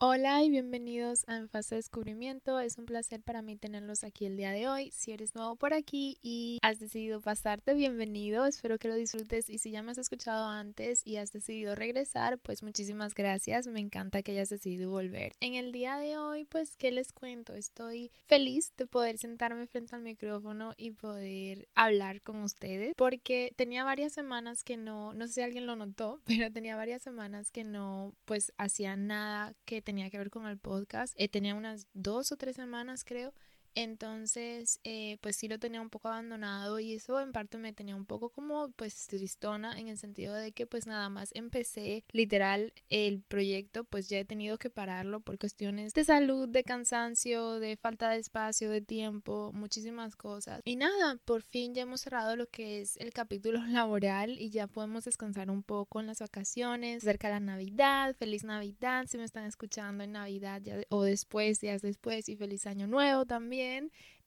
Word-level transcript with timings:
Hola 0.00 0.44
y 0.44 0.48
bienvenidos 0.48 1.24
a 1.26 1.34
En 1.38 1.48
Fase 1.48 1.74
de 1.74 1.80
Descubrimiento. 1.80 2.60
Es 2.60 2.78
un 2.78 2.86
placer 2.86 3.20
para 3.20 3.42
mí 3.42 3.56
tenerlos 3.56 4.04
aquí 4.04 4.26
el 4.26 4.36
día 4.36 4.52
de 4.52 4.68
hoy. 4.68 4.92
Si 4.92 5.10
eres 5.10 5.34
nuevo 5.34 5.56
por 5.56 5.74
aquí 5.74 6.18
y 6.22 6.60
has 6.62 6.78
decidido 6.78 7.20
pasarte, 7.20 7.74
bienvenido. 7.74 8.46
Espero 8.46 8.78
que 8.78 8.86
lo 8.86 8.94
disfrutes 8.94 9.50
y 9.50 9.58
si 9.58 9.72
ya 9.72 9.82
me 9.82 9.90
has 9.90 9.98
escuchado 9.98 10.46
antes 10.46 11.04
y 11.04 11.16
has 11.16 11.32
decidido 11.32 11.74
regresar, 11.74 12.38
pues 12.38 12.62
muchísimas 12.62 13.12
gracias. 13.12 13.66
Me 13.66 13.80
encanta 13.80 14.22
que 14.22 14.30
hayas 14.30 14.50
decidido 14.50 14.88
volver. 14.88 15.32
En 15.40 15.56
el 15.56 15.72
día 15.72 15.96
de 15.96 16.16
hoy, 16.16 16.44
pues, 16.44 16.76
¿qué 16.76 16.92
les 16.92 17.12
cuento? 17.12 17.54
Estoy 17.54 18.12
feliz 18.28 18.72
de 18.76 18.86
poder 18.86 19.18
sentarme 19.18 19.66
frente 19.66 19.96
al 19.96 20.02
micrófono 20.02 20.74
y 20.76 20.92
poder 20.92 21.66
hablar 21.74 22.22
con 22.22 22.44
ustedes 22.44 22.94
porque 22.96 23.52
tenía 23.56 23.82
varias 23.82 24.12
semanas 24.12 24.62
que 24.62 24.76
no, 24.76 25.12
no 25.12 25.26
sé 25.26 25.32
si 25.32 25.40
alguien 25.40 25.66
lo 25.66 25.74
notó, 25.74 26.20
pero 26.24 26.52
tenía 26.52 26.76
varias 26.76 27.02
semanas 27.02 27.50
que 27.50 27.64
no, 27.64 28.14
pues, 28.26 28.52
hacía 28.58 28.94
nada 28.94 29.54
que 29.64 29.87
tenía 29.88 30.10
que 30.10 30.18
ver 30.18 30.28
con 30.28 30.46
el 30.46 30.58
podcast. 30.58 31.14
Eh, 31.16 31.30
tenía 31.30 31.54
unas 31.54 31.86
dos 31.94 32.30
o 32.30 32.36
tres 32.36 32.56
semanas, 32.56 33.04
creo, 33.06 33.32
entonces, 33.74 34.80
eh, 34.84 35.18
pues 35.20 35.36
sí 35.36 35.48
lo 35.48 35.58
tenía 35.58 35.80
un 35.80 35.90
poco 35.90 36.08
abandonado 36.08 36.78
y 36.80 36.94
eso 36.94 37.20
en 37.20 37.32
parte 37.32 37.58
me 37.58 37.72
tenía 37.72 37.96
un 37.96 38.06
poco 38.06 38.30
como 38.30 38.70
pues 38.72 39.06
tristona 39.06 39.78
en 39.78 39.88
el 39.88 39.98
sentido 39.98 40.34
de 40.34 40.52
que 40.52 40.66
pues 40.66 40.86
nada 40.86 41.08
más 41.08 41.30
empecé 41.34 42.04
literal 42.12 42.72
el 42.88 43.22
proyecto, 43.22 43.84
pues 43.84 44.08
ya 44.08 44.18
he 44.18 44.24
tenido 44.24 44.58
que 44.58 44.70
pararlo 44.70 45.20
por 45.20 45.38
cuestiones 45.38 45.94
de 45.94 46.04
salud, 46.04 46.48
de 46.48 46.64
cansancio, 46.64 47.60
de 47.60 47.76
falta 47.76 48.10
de 48.10 48.18
espacio, 48.18 48.70
de 48.70 48.80
tiempo, 48.80 49.52
muchísimas 49.54 50.16
cosas. 50.16 50.60
Y 50.64 50.76
nada, 50.76 51.18
por 51.24 51.42
fin 51.42 51.74
ya 51.74 51.82
hemos 51.82 52.00
cerrado 52.00 52.36
lo 52.36 52.46
que 52.46 52.80
es 52.80 52.96
el 52.96 53.12
capítulo 53.12 53.60
laboral 53.66 54.40
y 54.40 54.50
ya 54.50 54.66
podemos 54.66 55.04
descansar 55.04 55.50
un 55.50 55.62
poco 55.62 56.00
en 56.00 56.06
las 56.06 56.20
vacaciones, 56.20 57.02
cerca 57.02 57.28
de 57.28 57.34
la 57.34 57.40
Navidad, 57.40 58.14
feliz 58.16 58.44
Navidad 58.44 59.06
si 59.06 59.18
me 59.18 59.24
están 59.24 59.44
escuchando 59.44 60.04
en 60.04 60.12
Navidad 60.12 60.60
ya, 60.62 60.80
o 60.88 61.02
después, 61.02 61.60
días 61.60 61.82
después 61.82 62.28
y 62.28 62.36
feliz 62.36 62.66
año 62.66 62.86
nuevo 62.86 63.24
también. 63.26 63.57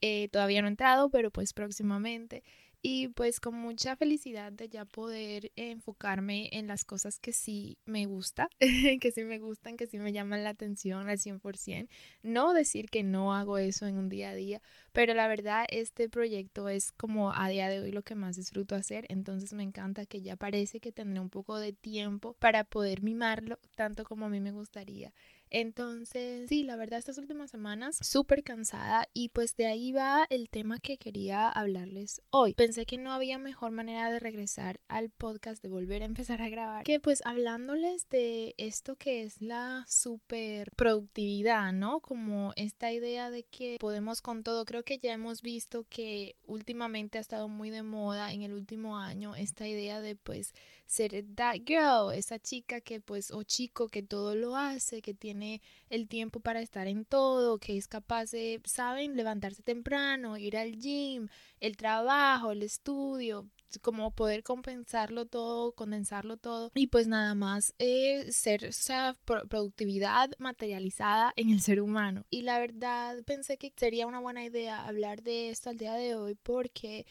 Eh, 0.01 0.29
todavía 0.31 0.61
no 0.61 0.67
he 0.67 0.71
entrado, 0.71 1.09
pero 1.09 1.31
pues 1.31 1.53
próximamente. 1.53 2.43
Y 2.83 3.09
pues 3.09 3.39
con 3.39 3.53
mucha 3.53 3.95
felicidad 3.95 4.51
de 4.51 4.67
ya 4.67 4.85
poder 4.85 5.51
enfocarme 5.55 6.49
en 6.51 6.65
las 6.65 6.83
cosas 6.83 7.19
que 7.19 7.31
sí 7.31 7.77
me 7.85 8.07
gusta, 8.07 8.49
que 8.99 9.11
sí 9.11 9.23
me 9.23 9.37
gustan, 9.37 9.77
que 9.77 9.85
sí 9.85 9.99
me 9.99 10.11
llaman 10.11 10.43
la 10.43 10.49
atención 10.49 11.07
al 11.07 11.19
100%. 11.19 11.91
No 12.23 12.53
decir 12.53 12.89
que 12.89 13.03
no 13.03 13.35
hago 13.35 13.59
eso 13.59 13.85
en 13.85 13.97
un 13.99 14.09
día 14.09 14.31
a 14.31 14.35
día, 14.35 14.61
pero 14.93 15.13
la 15.13 15.27
verdad 15.27 15.65
este 15.69 16.09
proyecto 16.09 16.69
es 16.69 16.91
como 16.91 17.31
a 17.33 17.49
día 17.49 17.69
de 17.69 17.81
hoy 17.81 17.91
lo 17.91 18.01
que 18.01 18.15
más 18.15 18.35
disfruto 18.35 18.73
hacer. 18.75 19.05
Entonces 19.09 19.53
me 19.53 19.61
encanta 19.63 20.07
que 20.07 20.21
ya 20.23 20.35
parece 20.35 20.79
que 20.79 20.91
tendré 20.91 21.19
un 21.19 21.29
poco 21.29 21.59
de 21.59 21.73
tiempo 21.73 22.33
para 22.39 22.63
poder 22.63 23.03
mimarlo 23.03 23.59
tanto 23.75 24.03
como 24.05 24.25
a 24.25 24.29
mí 24.29 24.39
me 24.39 24.51
gustaría. 24.51 25.13
Entonces, 25.51 26.47
sí, 26.49 26.63
la 26.63 26.77
verdad, 26.77 26.99
estas 26.99 27.17
últimas 27.17 27.51
semanas 27.51 27.97
súper 28.01 28.43
cansada 28.43 29.07
y 29.13 29.29
pues 29.29 29.55
de 29.55 29.67
ahí 29.67 29.91
va 29.91 30.25
el 30.29 30.49
tema 30.49 30.79
que 30.79 30.97
quería 30.97 31.49
hablarles 31.49 32.21
hoy. 32.29 32.53
Pensé 32.53 32.85
que 32.85 32.97
no 32.97 33.11
había 33.11 33.37
mejor 33.37 33.71
manera 33.71 34.09
de 34.09 34.19
regresar 34.19 34.79
al 34.87 35.09
podcast, 35.09 35.61
de 35.61 35.69
volver 35.69 36.03
a 36.03 36.05
empezar 36.05 36.41
a 36.41 36.49
grabar, 36.49 36.83
que 36.85 36.99
pues 36.99 37.21
hablándoles 37.25 38.07
de 38.09 38.55
esto 38.57 38.95
que 38.95 39.23
es 39.23 39.41
la 39.41 39.85
super 39.87 40.71
productividad, 40.75 41.73
¿no? 41.73 41.99
Como 41.99 42.53
esta 42.55 42.91
idea 42.93 43.29
de 43.29 43.43
que 43.43 43.77
podemos 43.79 44.21
con 44.21 44.43
todo. 44.43 44.63
Creo 44.63 44.83
que 44.83 44.99
ya 44.99 45.11
hemos 45.11 45.41
visto 45.41 45.85
que 45.89 46.37
últimamente 46.45 47.17
ha 47.17 47.21
estado 47.21 47.49
muy 47.49 47.69
de 47.69 47.83
moda 47.83 48.31
en 48.31 48.41
el 48.43 48.53
último 48.53 48.97
año 48.97 49.35
esta 49.35 49.67
idea 49.67 49.99
de 49.99 50.15
pues 50.15 50.53
ser 50.91 51.25
that 51.35 51.55
girl, 51.65 52.11
esa 52.11 52.37
chica 52.37 52.81
que 52.81 52.99
pues 52.99 53.31
o 53.31 53.43
chico 53.43 53.87
que 53.87 54.03
todo 54.03 54.35
lo 54.35 54.57
hace, 54.57 55.01
que 55.01 55.13
tiene 55.13 55.61
el 55.89 56.09
tiempo 56.09 56.41
para 56.41 56.61
estar 56.61 56.87
en 56.87 57.05
todo, 57.05 57.59
que 57.59 57.77
es 57.77 57.87
capaz 57.87 58.31
de, 58.31 58.61
saben, 58.65 59.15
levantarse 59.15 59.63
temprano, 59.63 60.37
ir 60.37 60.57
al 60.57 60.77
gym, 60.77 61.29
el 61.61 61.77
trabajo, 61.77 62.51
el 62.51 62.61
estudio, 62.63 63.49
como 63.81 64.11
poder 64.11 64.43
compensarlo 64.43 65.25
todo, 65.25 65.71
condensarlo 65.71 66.35
todo 66.35 66.71
y 66.75 66.87
pues 66.87 67.07
nada 67.07 67.35
más 67.35 67.73
eh, 67.79 68.29
ser 68.29 68.65
esa 68.65 69.15
productividad 69.23 70.31
materializada 70.39 71.31
en 71.37 71.51
el 71.51 71.61
ser 71.61 71.81
humano. 71.81 72.25
Y 72.29 72.41
la 72.41 72.59
verdad 72.59 73.23
pensé 73.23 73.57
que 73.57 73.71
sería 73.77 74.07
una 74.07 74.19
buena 74.19 74.43
idea 74.43 74.85
hablar 74.85 75.23
de 75.23 75.51
esto 75.51 75.69
al 75.69 75.77
día 75.77 75.93
de 75.93 76.15
hoy 76.15 76.35
porque 76.35 77.05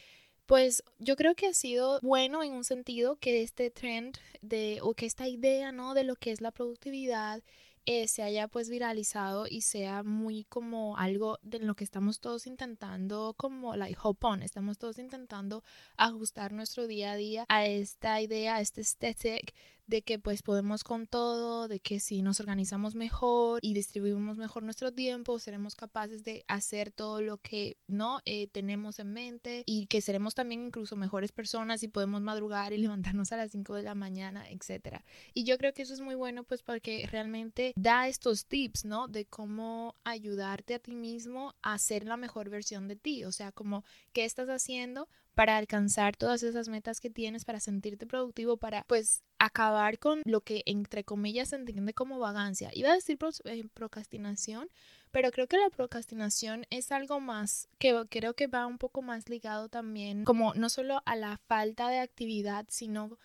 pues 0.51 0.83
yo 0.99 1.15
creo 1.15 1.37
que 1.37 1.47
ha 1.47 1.55
sido 1.55 2.01
bueno 2.03 2.43
en 2.43 2.55
un 2.55 2.65
sentido 2.65 3.15
que 3.15 3.45
este 3.45 3.71
trend 3.71 4.19
de 4.43 4.81
o 4.83 4.95
que 4.95 5.07
esta 5.07 5.29
idea, 5.29 5.71
¿no? 5.71 5.95
de 5.95 6.03
lo 6.03 6.17
que 6.17 6.33
es 6.33 6.41
la 6.41 6.51
productividad 6.51 7.41
eh, 7.87 8.09
se 8.09 8.25
haya 8.25 8.49
pues 8.49 8.69
viralizado 8.69 9.47
y 9.49 9.61
sea 9.61 10.03
muy 10.03 10.43
como 10.43 10.97
algo 10.97 11.39
de 11.43 11.61
lo 11.61 11.77
que 11.77 11.85
estamos 11.85 12.19
todos 12.19 12.49
intentando 12.49 13.35
como 13.37 13.77
like 13.77 13.97
hop 14.03 14.17
on, 14.23 14.43
estamos 14.43 14.77
todos 14.77 14.99
intentando 14.99 15.63
ajustar 15.97 16.51
nuestro 16.51 16.89
día 16.89 17.13
a 17.13 17.17
día 17.17 17.45
a 17.49 17.67
esta 17.67 18.21
idea, 18.21 18.57
a 18.57 18.61
este 18.61 18.81
aesthetic 18.81 19.55
de 19.91 20.03
que 20.03 20.21
pues 20.21 20.43
podemos 20.43 20.85
con 20.85 21.09
todo, 21.09 21.67
de 21.67 21.81
que 21.81 21.99
si 21.99 22.23
nos 22.23 22.39
organizamos 22.39 22.95
mejor 22.95 23.59
y 23.61 23.75
distribuimos 23.75 24.39
mejor 24.39 24.63
nuestro 24.63 24.93
tiempo, 24.93 25.41
seremos 25.41 25.75
capaces 25.75 26.23
de 26.23 26.45
hacer 26.47 26.93
todo 26.93 27.21
lo 27.21 27.39
que 27.39 27.77
no 27.89 28.21
eh, 28.25 28.47
tenemos 28.47 29.01
en 29.01 29.13
mente 29.13 29.65
y 29.67 29.89
que 29.89 30.01
seremos 30.01 30.37
también 30.37 30.67
incluso 30.67 30.95
mejores 30.95 31.33
personas 31.33 31.83
y 31.83 31.89
podemos 31.89 32.23
madrugar 32.23 32.73
y 32.73 32.79
levantarnos 32.79 33.33
a 33.33 33.37
las 33.37 33.51
5 33.51 33.75
de 33.75 33.83
la 33.83 33.97
mañana, 33.97 34.49
etcétera. 34.49 35.05
Y 35.35 35.43
yo 35.43 35.59
creo 35.59 35.75
que 35.75 35.83
eso 35.83 35.93
es 35.93 36.01
muy 36.01 36.15
bueno 36.15 36.45
pues 36.45 36.63
porque 36.63 37.09
realmente 37.11 37.73
da 37.75 38.07
estos 38.07 38.47
tips, 38.47 38.85
¿no? 38.85 39.09
De 39.09 39.27
cómo 39.27 39.97
ayudarte 40.05 40.75
a 40.75 40.79
ti 40.79 40.95
mismo 40.95 41.57
a 41.63 41.77
ser 41.79 42.05
la 42.05 42.17
mejor 42.17 42.49
versión 42.49 42.87
de 42.87 42.95
ti, 42.95 43.25
o 43.25 43.33
sea, 43.33 43.51
como 43.51 43.85
qué 44.13 44.25
estás 44.25 44.49
haciendo 44.49 45.09
para 45.41 45.57
alcanzar 45.57 46.17
todas 46.17 46.43
esas 46.43 46.69
metas 46.69 47.01
que 47.01 47.09
tienes, 47.09 47.47
para 47.47 47.61
sentirte 47.61 48.07
productivo, 48.07 48.59
para 48.59 48.85
pues 48.85 49.25
acabar 49.39 49.99
con 49.99 50.21
lo 50.27 50.43
que 50.43 50.63
entre 50.67 51.03
comillas 51.03 51.49
se 51.49 51.57
entiende 51.57 51.95
como 51.95 52.19
vagancia. 52.19 52.69
Iba 52.75 52.91
a 52.91 52.95
decir 52.95 53.19
eh, 53.45 53.65
procrastinación, 53.73 54.69
pero 55.11 55.31
creo 55.31 55.47
que 55.47 55.57
la 55.57 55.71
procrastinación 55.71 56.67
es 56.69 56.93
algo 56.93 57.21
más 57.21 57.71
que 57.79 58.05
creo 58.11 58.35
que 58.35 58.49
va 58.49 58.67
un 58.67 58.77
poco 58.77 59.01
más 59.01 59.31
ligado 59.31 59.71
también 59.71 60.25
como 60.25 60.53
no 60.53 60.69
solo 60.69 61.01
a 61.07 61.17
la 61.17 61.39
falta 61.47 61.89
de 61.89 62.01
actividad, 62.01 62.67
sino 62.69 63.19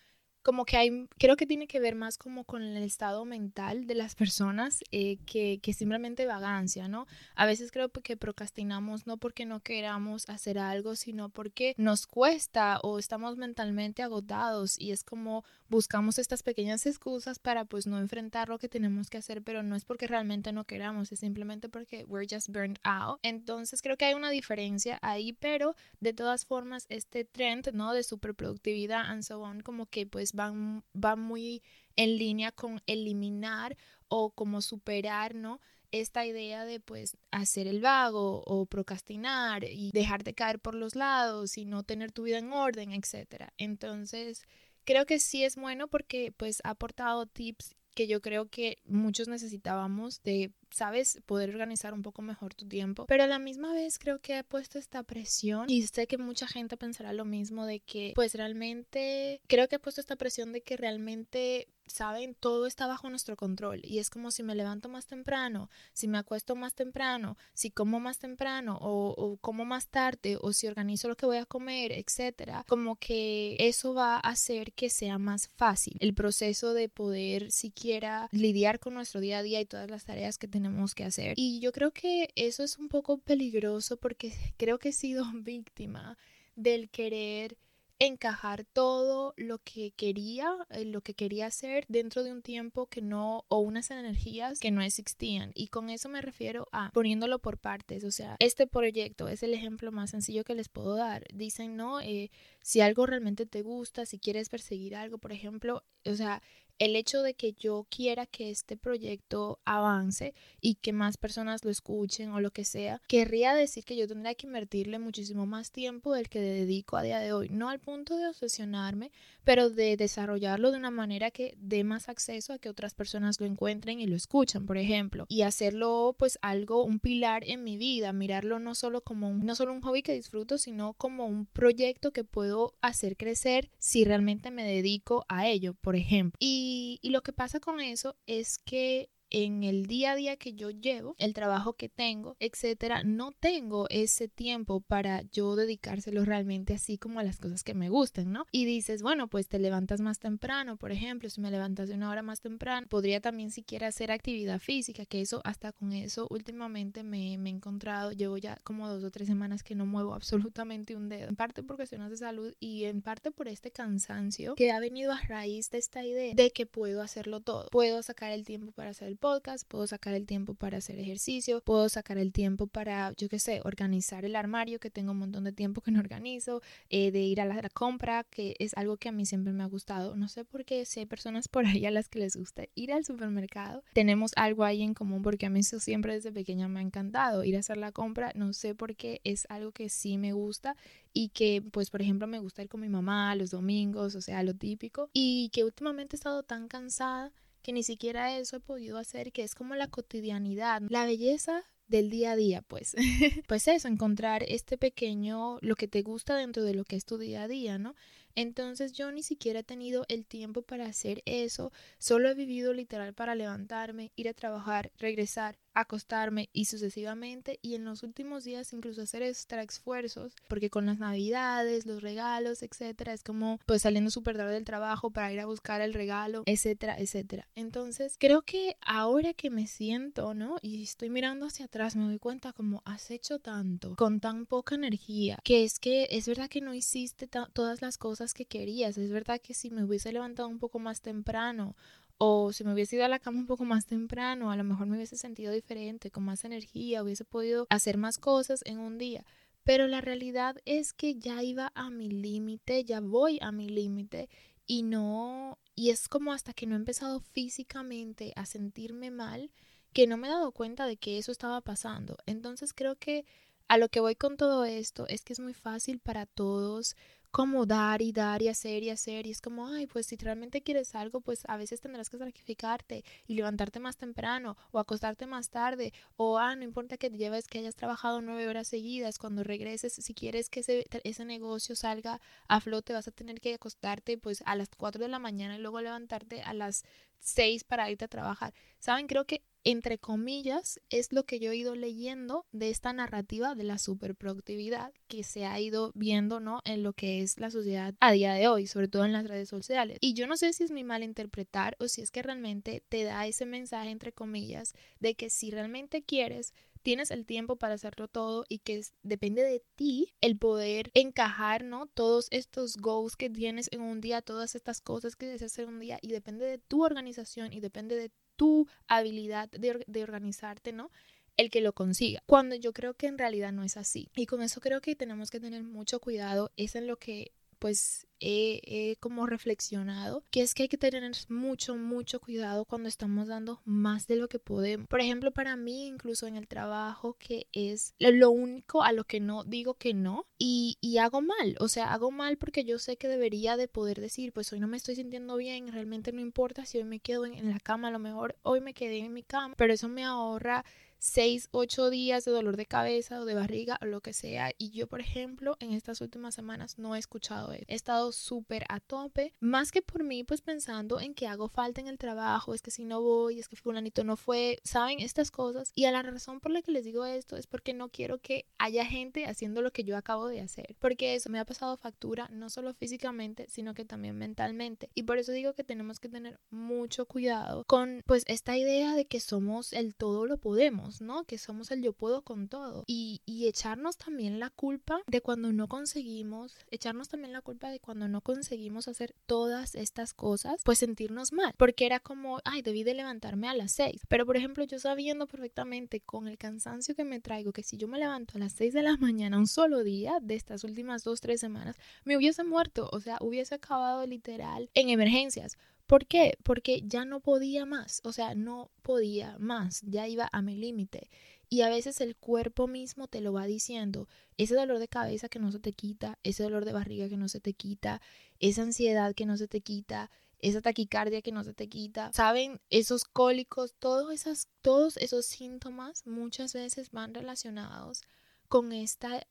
como 0.45 0.63
que 0.63 0.77
hay, 0.77 1.07
creo 1.17 1.35
que 1.37 1.47
tiene 1.47 1.65
que 1.65 1.79
ver 1.79 1.95
más 1.95 2.19
como 2.19 2.43
con 2.43 2.61
el 2.61 2.83
estado 2.83 3.25
mental 3.25 3.87
de 3.87 3.95
las 3.95 4.13
personas 4.13 4.81
eh, 4.91 5.17
que, 5.25 5.59
que, 5.59 5.73
simplemente 5.73 6.27
vagancia, 6.27 6.87
¿no? 6.87 7.07
A 7.33 7.47
veces 7.47 7.71
creo 7.71 7.89
que 7.89 8.15
procrastinamos 8.15 9.07
no 9.07 9.17
porque 9.17 9.45
no 9.45 9.61
queramos 9.61 10.29
hacer 10.29 10.59
algo, 10.59 10.95
sino 10.95 11.29
porque 11.29 11.73
nos 11.77 12.05
cuesta 12.05 12.79
o 12.83 12.99
estamos 12.99 13.37
mentalmente 13.37 14.03
agotados 14.03 14.79
y 14.79 14.91
es 14.91 15.03
como 15.03 15.43
buscamos 15.67 16.19
estas 16.19 16.43
pequeñas 16.43 16.85
excusas 16.85 17.39
para 17.39 17.65
pues 17.65 17.87
no 17.87 17.97
enfrentar 17.97 18.47
lo 18.49 18.59
que 18.59 18.69
tenemos 18.69 19.09
que 19.09 19.17
hacer, 19.17 19.41
pero 19.41 19.63
no 19.63 19.75
es 19.75 19.83
porque 19.83 20.05
realmente 20.05 20.53
no 20.53 20.65
queramos, 20.65 21.11
es 21.11 21.21
simplemente 21.21 21.69
porque 21.69 22.05
we're 22.05 22.27
just 22.29 22.49
burned 22.49 22.77
out. 22.83 23.17
Entonces 23.23 23.81
creo 23.81 23.97
que 23.97 24.05
hay 24.05 24.13
una 24.13 24.29
diferencia 24.29 24.99
ahí, 25.01 25.33
pero 25.33 25.75
de 26.01 26.13
todas 26.13 26.45
formas 26.45 26.85
este 26.89 27.25
trend, 27.25 27.71
¿no? 27.73 27.93
De 27.93 28.03
superproductividad 28.03 29.07
and 29.07 29.23
so 29.23 29.41
on, 29.41 29.61
como 29.61 29.87
que 29.87 30.05
pues 30.05 30.34
van, 30.35 30.83
muy 31.17 31.63
en 31.95 32.17
línea 32.17 32.51
con 32.51 32.81
eliminar 32.85 33.77
o 34.07 34.31
como 34.31 34.61
superar, 34.61 35.35
¿no? 35.35 35.59
esta 35.91 36.25
idea 36.25 36.65
de 36.65 36.81
pues 36.81 37.15
hacer 37.31 37.67
el 37.67 37.79
vago 37.79 38.43
o 38.45 38.65
procrastinar 38.65 39.63
y 39.63 39.91
dejarte 39.93 40.33
caer 40.33 40.59
por 40.59 40.75
los 40.75 40.95
lados 40.95 41.57
y 41.57 41.63
no 41.63 41.83
tener 41.83 42.11
tu 42.11 42.23
vida 42.23 42.37
en 42.39 42.51
orden, 42.51 42.91
etc. 42.91 43.45
Entonces, 43.57 44.43
creo 44.83 45.05
que 45.05 45.19
sí 45.19 45.43
es 45.45 45.55
bueno 45.55 45.87
porque 45.87 46.33
pues 46.35 46.59
ha 46.65 46.71
aportado 46.71 47.25
tips 47.27 47.75
que 47.93 48.07
yo 48.07 48.21
creo 48.21 48.49
que 48.49 48.77
muchos 48.83 49.29
necesitábamos 49.29 50.21
de, 50.21 50.51
sabes, 50.75 51.21
poder 51.25 51.49
organizar 51.51 51.93
un 51.93 52.01
poco 52.01 52.21
mejor 52.21 52.53
tu 52.53 52.67
tiempo. 52.67 53.05
Pero 53.07 53.23
a 53.23 53.27
la 53.27 53.39
misma 53.39 53.73
vez 53.73 53.97
creo 53.97 54.19
que 54.19 54.35
ha 54.35 54.43
puesto 54.43 54.77
esta 54.77 55.03
presión 55.03 55.69
y 55.69 55.87
sé 55.87 56.05
que 56.05 56.17
mucha 56.17 56.47
gente 56.47 56.75
pensará 56.75 57.13
lo 57.13 57.23
mismo 57.23 57.65
de 57.65 57.79
que 57.79 58.11
pues 58.13 58.35
realmente 58.35 59.41
creo 59.47 59.69
que 59.69 59.77
ha 59.77 59.79
puesto 59.79 60.01
esta 60.01 60.17
presión 60.17 60.51
de 60.51 60.61
que 60.61 60.75
realmente 60.75 61.69
saben, 61.87 62.35
todo 62.35 62.65
está 62.65 62.87
bajo 62.87 63.09
nuestro 63.09 63.35
control 63.35 63.79
y 63.83 63.99
es 63.99 64.09
como 64.09 64.31
si 64.31 64.43
me 64.43 64.55
levanto 64.55 64.89
más 64.89 65.05
temprano, 65.05 65.69
si 65.93 66.07
me 66.07 66.17
acuesto 66.17 66.55
más 66.55 66.73
temprano, 66.73 67.37
si 67.53 67.71
como 67.71 67.99
más 67.99 68.17
temprano 68.17 68.77
o, 68.81 69.37
como 69.41 69.65
más 69.65 69.87
tarde 69.87 70.37
o 70.41 70.53
si 70.53 70.67
organizo 70.67 71.07
lo 71.07 71.15
que 71.15 71.25
voy 71.25 71.37
a 71.37 71.45
comer, 71.45 71.91
etcétera, 71.91 72.65
como 72.67 72.95
que 72.95 73.55
eso 73.59 73.93
va 73.93 74.15
a 74.15 74.19
hacer 74.19 74.73
que 74.73 74.89
sea 74.89 75.17
más 75.17 75.47
fácil 75.47 75.97
el 75.99 76.13
proceso 76.13 76.73
de 76.73 76.89
poder 76.89 77.51
siquiera 77.51 78.29
lidiar 78.31 78.79
con 78.79 78.93
nuestro 78.93 79.19
día 79.19 79.39
a 79.39 79.43
día 79.43 79.61
y 79.61 79.65
todas 79.65 79.89
las 79.89 80.05
tareas 80.05 80.37
que 80.37 80.47
tenemos 80.47 80.64
que 80.95 81.03
hacer. 81.03 81.33
Y 81.37 81.59
yo 81.59 81.71
creo 81.71 81.91
que 81.91 82.29
eso 82.35 82.63
es 82.63 82.77
un 82.77 82.89
poco 82.89 83.17
peligroso 83.17 83.97
porque 83.97 84.31
creo 84.57 84.79
que 84.79 84.89
he 84.89 84.93
sido 84.93 85.25
víctima 85.33 86.17
del 86.55 86.89
querer 86.89 87.57
encajar 87.99 88.65
todo 88.65 89.33
lo 89.37 89.59
que 89.59 89.91
quería, 89.91 90.53
eh, 90.69 90.83
lo 90.83 91.01
que 91.01 91.13
quería 91.13 91.45
hacer 91.45 91.85
dentro 91.87 92.23
de 92.23 92.31
un 92.31 92.41
tiempo 92.41 92.87
que 92.87 93.01
no, 93.01 93.45
o 93.47 93.59
unas 93.59 93.89
energías 93.89 94.59
que 94.59 94.71
no 94.71 94.81
existían. 94.81 95.51
Y 95.55 95.67
con 95.67 95.89
eso 95.89 96.09
me 96.09 96.21
refiero 96.21 96.67
a 96.71 96.91
poniéndolo 96.91 97.39
por 97.39 97.57
partes. 97.57 98.03
O 98.03 98.11
sea, 98.11 98.35
este 98.39 98.67
proyecto 98.67 99.27
es 99.29 99.43
el 99.43 99.53
ejemplo 99.53 99.91
más 99.91 100.09
sencillo 100.09 100.43
que 100.43 100.55
les 100.55 100.67
puedo 100.67 100.95
dar. 100.95 101.23
Dicen, 101.33 101.77
no, 101.77 102.01
eh, 102.01 102.31
si 102.61 102.81
algo 102.81 103.05
realmente 103.05 103.45
te 103.45 103.61
gusta, 103.61 104.05
si 104.05 104.19
quieres 104.19 104.49
perseguir 104.49 104.95
algo, 104.95 105.17
por 105.17 105.31
ejemplo, 105.31 105.83
o 106.05 106.15
sea, 106.15 106.41
el 106.79 106.95
hecho 106.95 107.21
de 107.21 107.33
que 107.33 107.53
yo 107.53 107.85
quiera 107.89 108.25
que 108.25 108.49
este 108.49 108.77
proyecto 108.77 109.59
avance 109.65 110.33
y 110.59 110.75
que 110.75 110.93
más 110.93 111.17
personas 111.17 111.63
lo 111.63 111.71
escuchen 111.71 112.31
o 112.31 112.39
lo 112.39 112.51
que 112.51 112.65
sea, 112.65 113.01
querría 113.07 113.53
decir 113.53 113.85
que 113.85 113.95
yo 113.95 114.07
tendría 114.07 114.35
que 114.35 114.47
invertirle 114.47 114.99
muchísimo 114.99 115.45
más 115.45 115.71
tiempo 115.71 116.13
del 116.13 116.29
que 116.29 116.41
dedico 116.41 116.97
a 116.97 117.03
día 117.03 117.19
de 117.19 117.33
hoy. 117.33 117.49
No 117.49 117.69
al 117.69 117.79
punto 117.79 118.17
de 118.17 118.27
obsesionarme, 118.27 119.11
pero 119.43 119.69
de 119.69 119.95
desarrollarlo 119.95 120.71
de 120.71 120.77
una 120.77 120.91
manera 120.91 121.31
que 121.31 121.55
dé 121.57 121.83
más 121.83 122.09
acceso 122.09 122.53
a 122.53 122.59
que 122.59 122.69
otras 122.69 122.93
personas 122.93 123.39
lo 123.39 123.45
encuentren 123.45 123.99
y 123.99 124.07
lo 124.07 124.15
escuchen, 124.15 124.65
por 124.65 124.77
ejemplo, 124.77 125.25
y 125.29 125.43
hacerlo 125.43 126.15
pues 126.17 126.37
algo, 126.41 126.83
un 126.83 126.99
pilar 126.99 127.43
en 127.45 127.63
mi 127.63 127.77
vida, 127.77 128.11
mirarlo 128.11 128.59
no 128.59 128.75
solo 128.75 129.01
como 129.01 129.29
un, 129.29 129.45
no 129.45 129.55
solo 129.55 129.71
un 129.73 129.81
hobby 129.81 130.01
que 130.01 130.13
disfruto, 130.13 130.57
sino 130.57 130.93
como 130.93 131.25
un 131.25 131.45
proyecto 131.45 132.11
que 132.11 132.23
puedo 132.23 132.73
hacer 132.81 133.17
crecer 133.17 133.69
si 133.77 134.03
realmente 134.03 134.51
me 134.51 134.63
dedico 134.63 135.25
a 135.29 135.47
ello, 135.47 135.73
por 135.75 135.95
ejemplo. 135.95 136.37
Y 136.39 136.64
y, 136.65 137.09
lo 137.09 137.21
que 137.21 137.33
pasa 137.33 137.59
con 137.59 137.79
eso 137.79 138.17
es 138.25 138.57
que 138.57 139.09
en 139.29 139.63
el 139.63 139.85
día 139.85 140.11
a 140.11 140.15
día 140.15 140.37
que 140.37 140.53
yo 140.53 140.69
llevo, 140.69 141.15
el 141.17 141.33
trabajo 141.33 141.73
que 141.73 141.89
tengo, 141.89 142.35
etcétera, 142.39 143.03
no 143.03 143.31
tengo 143.31 143.87
ese 143.89 144.27
tiempo 144.27 144.81
para 144.81 145.23
yo 145.31 145.55
dedicárselo 145.55 146.25
realmente 146.25 146.73
así 146.73 146.97
como 146.97 147.19
a 147.19 147.23
las 147.23 147.39
cosas 147.39 147.63
que 147.63 147.73
me 147.73 147.89
gusten, 147.89 148.31
¿no? 148.31 148.45
Y 148.51 148.65
dices, 148.65 149.01
bueno, 149.01 149.27
pues 149.27 149.47
te 149.47 149.59
levantas 149.59 150.01
más 150.01 150.19
temprano, 150.19 150.77
por 150.77 150.91
ejemplo, 150.91 151.29
si 151.29 151.41
me 151.41 151.51
levantas 151.51 151.89
de 151.89 151.95
una 151.95 152.09
hora 152.09 152.21
más 152.21 152.41
temprano, 152.41 152.87
podría 152.87 153.19
también 153.19 153.51
siquiera 153.51 153.87
hacer 153.87 154.11
actividad 154.11 154.59
física, 154.59 155.05
que 155.05 155.21
eso, 155.21 155.41
hasta 155.43 155.71
con 155.71 155.91
eso, 155.93 156.27
últimamente 156.29 157.03
me, 157.03 157.37
me 157.37 157.49
he 157.49 157.53
encontrado, 157.53 158.11
llevo 158.11 158.37
ya 158.37 158.59
como 158.63 158.87
dos 158.87 159.03
o 159.03 159.11
tres 159.11 159.27
semanas 159.27 159.63
que 159.63 159.75
no 159.75 159.85
muevo 159.85 160.13
absolutamente 160.15 160.95
un 160.95 161.09
dedo, 161.09 161.29
en 161.29 161.35
parte 161.35 161.63
por 161.63 161.75
cuestiones 161.75 162.09
de 162.09 162.17
salud 162.17 162.53
y 162.59 162.85
en 162.85 163.01
parte 163.01 163.31
por 163.31 163.47
este 163.47 163.71
cansancio 163.71 164.55
que 164.55 164.71
ha 164.71 164.79
venido 164.79 165.11
a 165.11 165.21
raíz 165.21 165.69
de 165.69 165.77
esta 165.77 166.05
idea 166.05 166.33
de 166.35 166.51
que 166.51 166.65
puedo 166.65 167.01
hacerlo 167.01 167.41
todo, 167.41 167.69
puedo 167.71 168.01
sacar 168.03 168.31
el 168.31 168.43
tiempo 168.43 168.71
para 168.71 168.91
hacer 168.91 169.14
el 169.15 169.17
podcast, 169.17 169.65
puedo 169.65 169.87
sacar 169.87 170.13
el 170.13 170.25
tiempo 170.25 170.55
para 170.55 170.79
hacer 170.79 170.99
ejercicio, 170.99 171.61
puedo 171.61 171.87
sacar 171.87 172.17
el 172.17 172.33
tiempo 172.33 172.67
para, 172.67 173.13
yo 173.15 173.29
qué 173.29 173.39
sé, 173.39 173.61
organizar 173.63 174.25
el 174.25 174.35
armario, 174.35 174.77
que 174.77 174.89
tengo 174.89 175.13
un 175.13 175.19
montón 175.19 175.45
de 175.45 175.53
tiempo 175.53 175.79
que 175.79 175.91
no 175.91 175.99
organizo, 176.01 176.61
eh, 176.89 177.11
de 177.11 177.21
ir 177.21 177.39
a 177.39 177.45
la, 177.45 177.55
compra, 177.69 178.25
que 178.25 178.55
es 178.59 178.73
algo 178.75 178.97
que 178.97 179.07
a 179.09 179.11
mí 179.13 179.25
siempre 179.25 179.53
me 179.53 179.63
ha 179.63 179.67
gustado. 179.67 180.17
No 180.17 180.27
sé 180.27 180.43
por 180.43 180.65
qué, 180.65 180.85
si 180.85 180.99
hay 180.99 181.05
personas 181.05 181.47
por 181.47 181.65
ahí 181.65 181.85
a 181.85 181.91
las 181.91 182.09
que 182.09 182.19
les 182.19 182.35
gusta 182.35 182.65
ir 182.75 182.91
al 182.91 183.05
supermercado, 183.05 183.83
tenemos 183.93 184.31
algo 184.35 184.65
ahí 184.65 184.81
en 184.81 184.93
común 184.93 185.21
porque 185.21 185.45
a 185.45 185.49
mí 185.49 185.61
eso 185.61 185.79
siempre 185.79 186.13
desde 186.13 186.33
pequeña 186.33 186.67
me 186.67 186.79
ha 186.81 186.83
encantado, 186.83 187.45
ir 187.45 187.55
a 187.55 187.59
hacer 187.59 187.77
la 187.77 187.93
compra, 187.93 188.33
no 188.35 188.51
sé 188.51 188.75
por 188.75 188.97
qué, 188.97 189.21
es 189.23 189.47
algo 189.49 189.71
que 189.71 189.87
sí 189.87 190.17
me 190.17 190.33
gusta 190.33 190.75
y 191.13 191.29
que 191.29 191.63
pues 191.71 191.89
por 191.89 192.01
ejemplo 192.01 192.27
me 192.27 192.39
gusta 192.39 192.61
ir 192.61 192.67
con 192.67 192.81
mi 192.81 192.89
mamá 192.89 193.33
los 193.35 193.51
domingos, 193.51 194.15
o 194.15 194.21
sea, 194.21 194.43
lo 194.43 194.53
típico, 194.53 195.09
y 195.13 195.49
que 195.53 195.63
últimamente 195.63 196.15
he 196.15 196.17
estado 196.17 196.43
tan 196.43 196.67
cansada 196.67 197.31
que 197.65 197.73
ni 197.73 197.81
siquiera 197.81 198.37
eso 198.37 198.57
he 198.57 198.59
podido 198.59 198.99
hacer, 198.99 199.31
que 199.31 199.41
es 199.41 199.55
como 199.55 199.73
la 199.73 199.87
cotidianidad, 199.87 200.83
la 200.87 201.03
belleza 201.03 201.63
del 201.87 202.11
día 202.11 202.33
a 202.33 202.35
día, 202.35 202.61
pues. 202.61 202.93
pues 203.47 203.67
eso, 203.67 203.87
encontrar 203.87 204.43
este 204.47 204.77
pequeño, 204.77 205.57
lo 205.61 205.75
que 205.75 205.87
te 205.87 206.03
gusta 206.03 206.35
dentro 206.35 206.63
de 206.63 206.75
lo 206.75 206.83
que 206.83 206.95
es 206.95 207.05
tu 207.05 207.17
día 207.17 207.41
a 207.41 207.47
día, 207.47 207.79
¿no? 207.79 207.95
Entonces 208.35 208.93
yo 208.93 209.11
ni 209.11 209.23
siquiera 209.23 209.61
he 209.61 209.63
tenido 209.63 210.05
el 210.09 210.27
tiempo 210.27 210.61
para 210.61 210.85
hacer 210.85 211.23
eso, 211.25 211.71
solo 211.97 212.29
he 212.29 212.35
vivido 212.35 212.71
literal 212.71 213.15
para 213.15 213.33
levantarme, 213.33 214.11
ir 214.15 214.29
a 214.29 214.35
trabajar, 214.35 214.91
regresar, 214.99 215.57
acostarme 215.75 216.49
y 216.53 216.65
sucesivamente 216.65 217.59
y 217.61 217.75
en 217.75 217.85
los 217.85 218.01
últimos 218.03 218.43
días 218.43 218.73
incluso 218.73 219.01
hacer 219.01 219.21
extra 219.21 219.61
esfuerzos 219.61 220.33
porque 220.47 220.69
con 220.69 220.85
las 220.85 220.99
navidades, 220.99 221.85
los 221.85 222.01
regalos, 222.01 222.63
etcétera, 222.63 223.13
es 223.13 223.23
como 223.23 223.59
pues 223.65 223.83
saliendo 223.83 224.09
súper 224.09 224.37
tarde 224.37 224.53
del 224.53 224.65
trabajo 224.65 225.11
para 225.11 225.31
ir 225.31 225.39
a 225.39 225.45
buscar 225.45 225.81
el 225.81 225.93
regalo, 225.93 226.43
etcétera, 226.45 226.97
etcétera. 226.97 227.47
Entonces 227.55 228.15
creo 228.17 228.41
que 228.41 228.77
ahora 228.81 229.33
que 229.33 229.49
me 229.49 229.67
siento, 229.67 230.33
¿no? 230.33 230.57
Y 230.61 230.83
estoy 230.83 231.09
mirando 231.09 231.45
hacia 231.45 231.65
atrás, 231.65 231.95
me 231.95 232.05
doy 232.05 232.19
cuenta 232.19 232.53
como 232.53 232.81
has 232.85 233.11
hecho 233.11 233.39
tanto 233.39 233.95
con 233.95 234.19
tan 234.19 234.45
poca 234.45 234.75
energía, 234.75 235.37
que 235.43 235.63
es 235.63 235.79
que 235.79 236.07
es 236.11 236.27
verdad 236.27 236.49
que 236.49 236.61
no 236.61 236.73
hiciste 236.73 237.27
todas 237.27 237.81
las 237.81 237.97
cosas 237.97 238.33
que 238.33 238.45
querías, 238.45 238.97
es 238.97 239.11
verdad 239.11 239.41
que 239.41 239.53
si 239.53 239.69
me 239.69 239.83
hubiese 239.83 240.11
levantado 240.11 240.47
un 240.47 240.59
poco 240.59 240.79
más 240.79 241.01
temprano 241.01 241.75
o 242.17 242.53
si 242.53 242.63
me 242.63 242.73
hubiese 242.73 242.95
ido 242.95 243.05
a 243.05 243.09
la 243.09 243.19
cama 243.19 243.39
un 243.39 243.47
poco 243.47 243.65
más 243.65 243.85
temprano, 243.85 244.51
a 244.51 244.55
lo 244.55 244.63
mejor 244.63 244.87
me 244.87 244.95
hubiese 244.95 245.17
sentido 245.17 245.51
diferente, 245.51 246.11
con 246.11 246.23
más 246.23 246.45
energía, 246.45 247.03
hubiese 247.03 247.25
podido 247.25 247.67
hacer 247.69 247.97
más 247.97 248.17
cosas 248.17 248.61
en 248.65 248.79
un 248.79 248.97
día. 248.97 249.25
Pero 249.63 249.87
la 249.87 250.01
realidad 250.01 250.57
es 250.65 250.93
que 250.93 251.15
ya 251.15 251.41
iba 251.43 251.71
a 251.75 251.89
mi 251.89 252.09
límite, 252.09 252.83
ya 252.85 252.99
voy 252.99 253.39
a 253.41 253.51
mi 253.51 253.67
límite 253.67 254.29
y 254.67 254.83
no, 254.83 255.57
y 255.75 255.89
es 255.89 256.07
como 256.07 256.31
hasta 256.31 256.53
que 256.53 256.67
no 256.67 256.75
he 256.75 256.77
empezado 256.77 257.19
físicamente 257.19 258.31
a 258.35 258.45
sentirme 258.45 259.11
mal, 259.11 259.51
que 259.91 260.07
no 260.07 260.17
me 260.17 260.27
he 260.27 260.31
dado 260.31 260.51
cuenta 260.51 260.85
de 260.85 260.97
que 260.97 261.17
eso 261.17 261.31
estaba 261.31 261.61
pasando. 261.61 262.17
Entonces 262.25 262.73
creo 262.73 262.95
que 262.95 263.25
a 263.67 263.77
lo 263.77 263.89
que 263.89 263.99
voy 263.99 264.15
con 264.15 264.37
todo 264.37 264.65
esto 264.65 265.07
es 265.07 265.23
que 265.23 265.33
es 265.33 265.39
muy 265.39 265.53
fácil 265.53 265.99
para 265.99 266.25
todos 266.25 266.95
como 267.35 267.65
dar 267.65 268.01
y 268.01 268.13
dar 268.13 268.41
y 268.41 268.47
hacer 268.47 268.81
y 268.83 268.89
hacer 268.89 269.27
y 269.27 269.31
es 269.31 269.41
como, 269.41 269.67
ay, 269.67 269.87
pues 269.87 270.05
si 270.05 270.15
realmente 270.15 270.61
quieres 270.61 270.95
algo, 270.95 271.19
pues 271.19 271.43
a 271.49 271.57
veces 271.57 271.81
tendrás 271.81 272.09
que 272.09 272.17
sacrificarte 272.17 273.03
y 273.27 273.35
levantarte 273.35 273.81
más 273.81 273.97
temprano 273.97 274.55
o 274.71 274.79
acostarte 274.79 275.27
más 275.27 275.49
tarde 275.49 275.91
o, 276.15 276.37
ah, 276.37 276.55
no 276.55 276.63
importa 276.63 276.95
que 276.95 277.09
te 277.09 277.17
lleves 277.17 277.47
que 277.47 277.59
hayas 277.59 277.75
trabajado 277.75 278.21
nueve 278.21 278.47
horas 278.47 278.69
seguidas, 278.69 279.17
cuando 279.17 279.43
regreses, 279.43 279.91
si 279.91 280.13
quieres 280.13 280.49
que 280.49 280.61
ese, 280.61 280.85
ese 281.03 281.25
negocio 281.25 281.75
salga 281.75 282.21
a 282.47 282.61
flote, 282.61 282.93
vas 282.93 283.09
a 283.09 283.11
tener 283.11 283.41
que 283.41 283.55
acostarte 283.55 284.17
pues 284.17 284.41
a 284.45 284.55
las 284.55 284.69
cuatro 284.69 285.03
de 285.03 285.09
la 285.09 285.19
mañana 285.19 285.57
y 285.57 285.59
luego 285.59 285.81
levantarte 285.81 286.41
a 286.41 286.53
las 286.53 286.85
seis 287.19 287.65
para 287.65 287.91
irte 287.91 288.05
a 288.05 288.07
trabajar. 288.07 288.53
Saben, 288.79 289.07
creo 289.07 289.25
que 289.25 289.43
entre 289.65 289.97
comillas, 289.97 290.79
es 290.89 291.11
lo 291.11 291.25
que 291.25 291.39
yo 291.39 291.51
he 291.51 291.57
ido 291.57 291.75
leyendo 291.75 292.45
de 292.51 292.69
esta 292.69 292.93
narrativa 292.93 293.55
de 293.55 293.63
la 293.63 293.79
superproductividad 293.79 294.93
que 295.07 295.23
se 295.23 295.45
ha 295.45 295.59
ido 295.59 295.91
viendo, 295.95 296.39
¿no? 296.39 296.61
En 296.65 296.83
lo 296.83 296.93
que 296.93 297.21
es 297.21 297.39
la 297.39 297.49
sociedad 297.49 297.95
a 297.99 298.11
día 298.11 298.33
de 298.33 298.47
hoy, 298.47 298.67
sobre 298.67 298.87
todo 298.87 299.05
en 299.05 299.11
las 299.11 299.27
redes 299.27 299.49
sociales. 299.49 299.97
Y 300.01 300.13
yo 300.13 300.27
no 300.27 300.37
sé 300.37 300.53
si 300.53 300.63
es 300.63 300.71
mi 300.71 300.83
mal 300.83 301.03
interpretar 301.03 301.75
o 301.79 301.87
si 301.87 302.01
es 302.01 302.11
que 302.11 302.21
realmente 302.21 302.83
te 302.89 303.03
da 303.03 303.25
ese 303.25 303.47
mensaje, 303.47 303.89
entre 303.89 304.13
comillas, 304.13 304.73
de 304.99 305.15
que 305.15 305.31
si 305.31 305.49
realmente 305.49 306.03
quieres, 306.03 306.53
tienes 306.85 307.09
el 307.09 307.25
tiempo 307.25 307.55
para 307.55 307.73
hacerlo 307.73 308.07
todo 308.07 308.45
y 308.47 308.59
que 308.59 308.79
depende 309.01 309.41
de 309.41 309.63
ti 309.75 310.13
el 310.21 310.37
poder 310.37 310.91
encajar, 310.93 311.63
¿no? 311.63 311.87
Todos 311.87 312.27
estos 312.29 312.77
goals 312.77 313.15
que 313.15 313.31
tienes 313.31 313.69
en 313.71 313.81
un 313.81 313.99
día, 313.99 314.21
todas 314.21 314.53
estas 314.53 314.81
cosas 314.81 315.15
que 315.15 315.25
deseas 315.25 315.53
hacer 315.53 315.67
un 315.67 315.79
día 315.79 315.97
y 316.03 316.09
depende 316.09 316.45
de 316.45 316.59
tu 316.59 316.85
organización 316.85 317.51
y 317.51 317.59
depende 317.59 317.95
de 317.95 318.11
tu 318.35 318.67
habilidad 318.87 319.49
de, 319.49 320.03
organizarte, 320.03 320.73
¿no? 320.73 320.91
el 321.37 321.49
que 321.49 321.59
lo 321.59 321.73
consiga, 321.73 322.23
cuando 322.25 322.55
yo 322.55 322.71
creo 322.71 322.93
que 322.93 323.07
en 323.07 323.17
realidad 323.17 323.51
no 323.51 323.63
es 323.63 323.75
así. 323.75 324.09
Y 324.15 324.25
con 324.25 324.41
eso 324.41 324.61
creo 324.61 324.79
que 324.79 324.95
tenemos 324.95 325.29
que 325.29 325.41
tener 325.41 325.63
mucho 325.63 325.99
cuidado, 325.99 326.51
es 326.55 326.75
en 326.75 326.87
lo 326.87 326.97
que 326.97 327.33
pues 327.59 328.07
he, 328.19 328.95
como 328.99 329.27
reflexionado, 329.27 330.23
que 330.31 330.41
es 330.41 330.53
que 330.53 330.63
hay 330.63 330.69
que 330.69 330.77
tener 330.77 331.11
mucho, 331.29 331.75
mucho 331.75 332.19
cuidado 332.19 332.65
cuando 332.65 332.89
estamos 332.89 333.27
dando 333.27 333.61
más 333.65 334.07
de 334.07 334.15
lo 334.15 334.27
que 334.27 334.39
podemos. 334.39 334.87
Por 334.87 335.01
ejemplo, 335.01 335.31
para 335.31 335.55
mí, 335.55 335.87
incluso 335.87 336.27
en 336.27 336.35
el 336.35 336.47
trabajo, 336.47 337.15
que 337.19 337.47
es 337.51 337.93
lo 337.99 338.31
único 338.31 338.83
a 338.83 338.91
lo 338.91 339.03
que 339.03 339.19
no 339.19 339.43
digo 339.43 339.75
que 339.75 339.93
no 339.93 340.25
y, 340.37 340.77
y 340.81 340.97
hago 340.97 341.21
mal, 341.21 341.55
o 341.59 341.67
sea, 341.67 341.93
hago 341.93 342.11
mal 342.11 342.37
porque 342.37 342.63
yo 342.63 342.79
sé 342.79 342.97
que 342.97 343.07
debería 343.07 343.57
de 343.57 343.67
poder 343.67 343.99
decir, 344.01 344.33
pues 344.33 344.51
hoy 344.53 344.59
no 344.59 344.67
me 344.67 344.77
estoy 344.77 344.95
sintiendo 344.95 345.35
bien, 345.37 345.71
realmente 345.71 346.11
no 346.11 346.21
importa 346.21 346.65
si 346.65 346.77
hoy 346.77 346.85
me 346.85 346.99
quedo 346.99 347.25
en, 347.25 347.33
en 347.33 347.49
la 347.49 347.59
cama, 347.59 347.89
a 347.89 347.91
lo 347.91 347.99
mejor 347.99 348.37
hoy 348.43 348.61
me 348.61 348.73
quedé 348.73 348.99
en 348.99 349.13
mi 349.13 349.23
cama, 349.23 349.55
pero 349.57 349.73
eso 349.73 349.89
me 349.89 350.03
ahorra 350.03 350.65
6, 351.05 351.49
8 351.51 351.91
días 351.91 352.25
de 352.25 352.31
dolor 352.31 352.57
de 352.57 352.65
cabeza 352.65 353.19
o 353.19 353.25
de 353.25 353.35
barriga 353.35 353.77
o 353.81 353.85
lo 353.85 354.01
que 354.01 354.11
sea. 354.11 354.51
Y 354.57 354.71
yo, 354.71 354.87
por 354.87 355.01
ejemplo, 355.01 355.55
en 355.59 355.71
estas 355.71 356.01
últimas 356.01 356.33
semanas 356.33 356.79
no 356.79 356.95
he 356.95 356.99
escuchado 356.99 357.51
eso. 357.51 357.63
He 357.67 357.75
estado 357.75 358.11
súper 358.11 358.65
a 358.69 358.79
tope, 358.79 359.31
más 359.39 359.71
que 359.71 359.83
por 359.83 360.03
mí, 360.03 360.23
pues 360.23 360.41
pensando 360.41 360.99
en 360.99 361.13
que 361.13 361.27
hago 361.27 361.47
falta 361.47 361.79
en 361.79 361.87
el 361.87 361.99
trabajo, 361.99 362.55
es 362.55 362.63
que 362.63 362.71
si 362.71 362.85
no 362.85 363.03
voy, 363.03 363.39
es 363.39 363.47
que 363.47 363.55
fulanito 363.55 364.03
no 364.03 364.17
fue, 364.17 364.57
saben 364.63 364.99
estas 364.99 365.29
cosas. 365.29 365.71
Y 365.75 365.85
a 365.85 365.91
la 365.91 366.01
razón 366.01 366.39
por 366.39 366.51
la 366.51 366.63
que 366.63 366.71
les 366.71 366.83
digo 366.83 367.05
esto 367.05 367.37
es 367.37 367.45
porque 367.45 367.73
no 367.73 367.89
quiero 367.89 368.17
que 368.17 368.47
haya 368.57 368.83
gente 368.83 369.27
haciendo 369.27 369.61
lo 369.61 369.71
que 369.71 369.83
yo 369.83 369.97
acabo 369.97 370.27
de 370.27 370.41
hacer, 370.41 370.75
porque 370.79 371.13
eso 371.13 371.29
me 371.29 371.37
ha 371.37 371.45
pasado 371.45 371.77
factura 371.77 372.27
no 372.31 372.49
solo 372.49 372.73
físicamente, 372.73 373.45
sino 373.47 373.75
que 373.75 373.85
también 373.85 374.17
mentalmente. 374.17 374.89
Y 374.95 375.03
por 375.03 375.19
eso 375.19 375.31
digo 375.31 375.53
que 375.53 375.63
tenemos 375.63 375.99
que 375.99 376.09
tener 376.09 376.39
mucho 376.49 377.05
cuidado 377.05 377.63
con 377.67 378.01
pues 378.07 378.23
esta 378.25 378.57
idea 378.57 378.95
de 378.95 379.05
que 379.05 379.19
somos 379.19 379.71
el 379.71 379.93
todo 379.93 380.25
lo 380.25 380.37
podemos 380.37 380.94
¿no? 381.01 381.23
Que 381.25 381.37
somos 381.37 381.71
el 381.71 381.81
yo 381.81 381.93
puedo 381.93 382.21
con 382.21 382.47
todo. 382.47 382.83
Y, 382.87 383.21
y 383.25 383.47
echarnos 383.47 383.97
también 383.97 384.39
la 384.39 384.49
culpa 384.49 385.01
de 385.07 385.21
cuando 385.21 385.51
no 385.53 385.67
conseguimos, 385.67 386.57
echarnos 386.71 387.09
también 387.09 387.33
la 387.33 387.41
culpa 387.41 387.69
de 387.69 387.79
cuando 387.79 388.07
no 388.07 388.21
conseguimos 388.21 388.87
hacer 388.87 389.15
todas 389.25 389.75
estas 389.75 390.13
cosas, 390.13 390.61
pues 390.63 390.79
sentirnos 390.79 391.31
mal. 391.31 391.53
Porque 391.57 391.85
era 391.85 391.99
como, 391.99 392.39
ay, 392.43 392.61
debí 392.61 392.83
de 392.83 392.93
levantarme 392.93 393.47
a 393.47 393.53
las 393.53 393.71
seis. 393.71 394.01
Pero 394.07 394.25
por 394.25 394.37
ejemplo, 394.37 394.63
yo 394.63 394.79
sabiendo 394.79 395.27
perfectamente 395.27 396.01
con 396.01 396.27
el 396.27 396.37
cansancio 396.37 396.95
que 396.95 397.05
me 397.05 397.19
traigo, 397.19 397.51
que 397.51 397.63
si 397.63 397.77
yo 397.77 397.87
me 397.87 397.99
levanto 397.99 398.37
a 398.37 398.39
las 398.39 398.53
seis 398.53 398.73
de 398.73 398.81
la 398.81 398.97
mañana 398.97 399.37
un 399.37 399.47
solo 399.47 399.83
día 399.83 400.19
de 400.21 400.35
estas 400.35 400.63
últimas 400.63 401.03
dos, 401.03 401.21
tres 401.21 401.39
semanas, 401.39 401.75
me 402.03 402.17
hubiese 402.17 402.43
muerto. 402.43 402.89
O 402.91 402.99
sea, 402.99 403.17
hubiese 403.21 403.55
acabado 403.55 404.05
literal 404.05 404.69
en 404.73 404.89
emergencias 404.89 405.57
¿Por 405.87 406.07
qué? 406.07 406.37
Porque 406.43 406.81
ya 406.83 407.05
no 407.05 407.19
podía 407.19 407.65
más, 407.65 408.01
o 408.03 408.11
sea, 408.11 408.33
no 408.33 408.71
podía 408.81 409.37
más, 409.39 409.81
ya 409.83 410.07
iba 410.07 410.27
a 410.31 410.41
mi 410.41 410.55
límite. 410.55 411.11
Y 411.47 411.61
a 411.61 411.69
veces 411.69 412.01
el 412.01 412.15
cuerpo 412.15 412.67
mismo 412.67 413.07
te 413.07 413.21
lo 413.21 413.33
va 413.33 413.45
diciendo, 413.45 414.07
ese 414.37 414.55
dolor 414.55 414.79
de 414.79 414.87
cabeza 414.87 415.29
que 415.29 415.39
no 415.39 415.51
se 415.51 415.59
te 415.59 415.73
quita, 415.73 416.17
ese 416.23 416.41
dolor 416.43 416.65
de 416.65 416.73
barriga 416.73 417.07
que 417.07 417.17
no 417.17 417.27
se 417.27 417.39
te 417.39 417.53
quita, 417.53 418.01
esa 418.39 418.63
ansiedad 418.63 419.13
que 419.13 419.27
no 419.27 419.37
se 419.37 419.47
te 419.47 419.61
quita, 419.61 420.09
esa 420.39 420.61
taquicardia 420.61 421.21
que 421.21 421.31
no 421.31 421.43
se 421.43 421.53
te 421.53 421.69
quita, 421.69 422.11
saben, 422.13 422.59
esos 422.69 423.03
cólicos, 423.03 423.75
todos, 423.77 424.11
esas, 424.11 424.49
todos 424.61 424.97
esos 424.97 425.27
síntomas 425.27 426.05
muchas 426.07 426.53
veces 426.53 426.91
van 426.91 427.13
relacionados 427.13 428.01
con 428.47 428.71
esta 428.71 429.25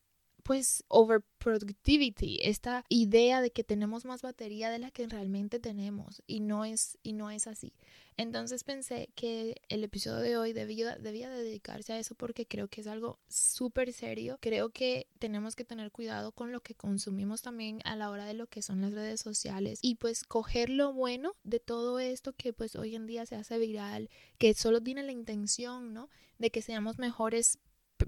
pues 0.45 0.85
overproductivity, 0.89 2.39
esta 2.43 2.85
idea 2.91 3.41
de 3.41 3.51
que 3.51 3.65
tenemos 3.65 4.05
más 4.05 4.21
batería 4.21 4.71
de 4.71 4.79
la 4.79 4.91
que 4.91 5.07
realmente 5.09 5.59
tenemos 5.59 6.23
y 6.27 6.41
no 6.41 6.67
es 6.67 6.99
y 7.03 7.15
no 7.15 7.31
es 7.31 7.47
así. 7.47 7.73
Entonces 8.17 8.63
pensé 8.63 9.09
que 9.17 9.61
el 9.69 9.83
episodio 9.83 10.21
de 10.21 10.37
hoy 10.37 10.53
debía, 10.53 10.97
debía 10.99 11.31
dedicarse 11.31 11.95
a 11.95 11.99
eso 11.99 12.15
porque 12.15 12.47
creo 12.47 12.69
que 12.69 12.83
es 12.83 12.87
algo 12.87 13.19
súper 13.27 13.93
serio. 13.93 14.39
Creo 14.41 14.69
que 14.69 15.09
tenemos 15.19 15.57
que 15.57 15.65
tener 15.65 15.91
cuidado 15.91 16.31
con 16.31 16.53
lo 16.53 16.61
que 16.61 16.75
consumimos 16.75 17.43
también 17.43 17.81
a 17.85 17.97
la 17.97 18.11
hora 18.11 18.27
de 18.27 18.35
lo 18.35 18.47
que 18.47 18.63
son 18.63 18.83
las 18.83 18.93
redes 18.93 19.21
sociales 19.21 19.81
y 19.83 19.97
pues 19.97 20.25
coger 20.25 20.69
lo 20.69 20.93
bueno 20.93 21.35
de 21.43 21.59
todo 21.59 21.99
esto 21.99 22.35
que 22.35 22.53
pues 22.53 22.77
hoy 22.77 22.95
en 22.95 23.07
día 23.07 23.27
se 23.27 23.35
hace 23.35 23.59
viral, 23.59 24.11
que 24.39 24.53
solo 24.55 24.81
tiene 24.83 25.03
la 25.03 25.13
intención, 25.13 25.95
¿no? 25.95 26.09
De 26.39 26.51
que 26.51 26.63
seamos 26.63 26.99
mejores 26.99 27.59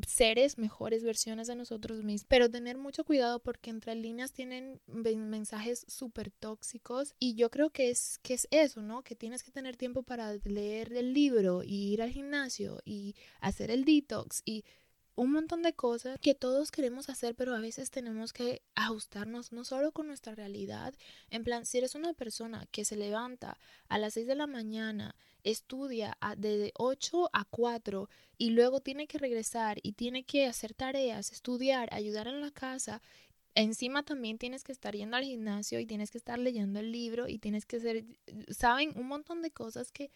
seres, 0.07 0.59
mejores 0.59 1.05
versiones 1.05 1.47
de 1.47 1.57
nosotros 1.57 2.03
mismos, 2.03 2.27
pero 2.29 2.51
tener 2.51 2.79
mucho 2.79 3.05
cuidado 3.05 3.39
porque 3.41 3.71
entre 3.71 3.95
líneas 3.95 4.33
tienen 4.33 4.81
mensajes 4.87 5.85
súper 5.89 6.31
tóxicos 6.31 7.15
y 7.19 7.35
yo 7.35 7.51
creo 7.51 7.71
que 7.71 7.91
es, 7.91 8.19
que 8.23 8.35
es 8.35 8.49
eso, 8.51 8.83
¿no? 8.83 9.03
Que 9.03 9.15
tienes 9.15 9.43
que 9.43 9.51
tener 9.51 9.77
tiempo 9.77 10.03
para 10.03 10.35
leer 10.45 10.93
el 10.93 11.13
libro 11.13 11.63
y 11.63 11.93
ir 11.93 12.03
al 12.03 12.11
gimnasio 12.11 12.81
y 12.85 13.15
hacer 13.41 13.71
el 13.71 13.85
detox 13.85 14.43
y 14.45 14.65
un 15.17 15.33
montón 15.33 15.63
de 15.63 15.73
cosas 15.73 16.19
que 16.21 16.35
todos 16.35 16.71
queremos 16.71 17.09
hacer, 17.09 17.35
pero 17.35 17.55
a 17.55 17.61
veces 17.61 17.91
tenemos 17.91 18.35
que 18.35 18.63
ajustarnos 18.75 19.51
no 19.51 19.65
solo 19.65 19.91
con 19.93 20.07
nuestra 20.07 20.35
realidad. 20.35 20.95
En 21.31 21.43
plan, 21.43 21.65
si 21.65 21.79
eres 21.79 21.95
una 21.95 22.13
persona 22.13 22.67
que 22.71 22.85
se 22.85 22.97
levanta 22.97 23.59
a 23.89 23.99
las 23.99 24.13
6 24.15 24.27
de 24.27 24.35
la 24.35 24.47
mañana, 24.47 25.17
estudia 25.51 26.19
de 26.37 26.73
8 26.77 27.31
a 27.33 27.45
4 27.45 28.09
y 28.39 28.51
luego 28.51 28.81
tiene 28.81 29.07
que 29.07 29.19
regresar 29.19 29.79
y 29.83 29.93
tiene 29.93 30.25
que 30.25 30.47
hacer 30.47 30.75
tareas, 30.75 31.33
estudiar, 31.33 31.89
ayudar 31.93 32.29
en 32.29 32.41
la 32.41 32.51
casa 32.51 33.01
encima 33.57 34.03
también 34.05 34.39
tienes 34.39 34.63
que 34.63 34.71
estar 34.71 34.95
yendo 34.95 35.17
al 35.17 35.25
gimnasio 35.25 35.81
y 35.81 35.87
tienes 35.87 36.11
que 36.11 36.19
estar 36.19 36.39
leyendo 36.39 36.79
el 36.79 36.93
libro 36.93 37.27
y 37.27 37.39
tienes 37.39 37.65
que 37.65 37.79
hacer, 37.79 38.05
saben, 38.51 38.93
un 38.97 39.09
montón 39.09 39.43
de 39.43 39.51
cosas 39.51 39.91
que 39.91 40.11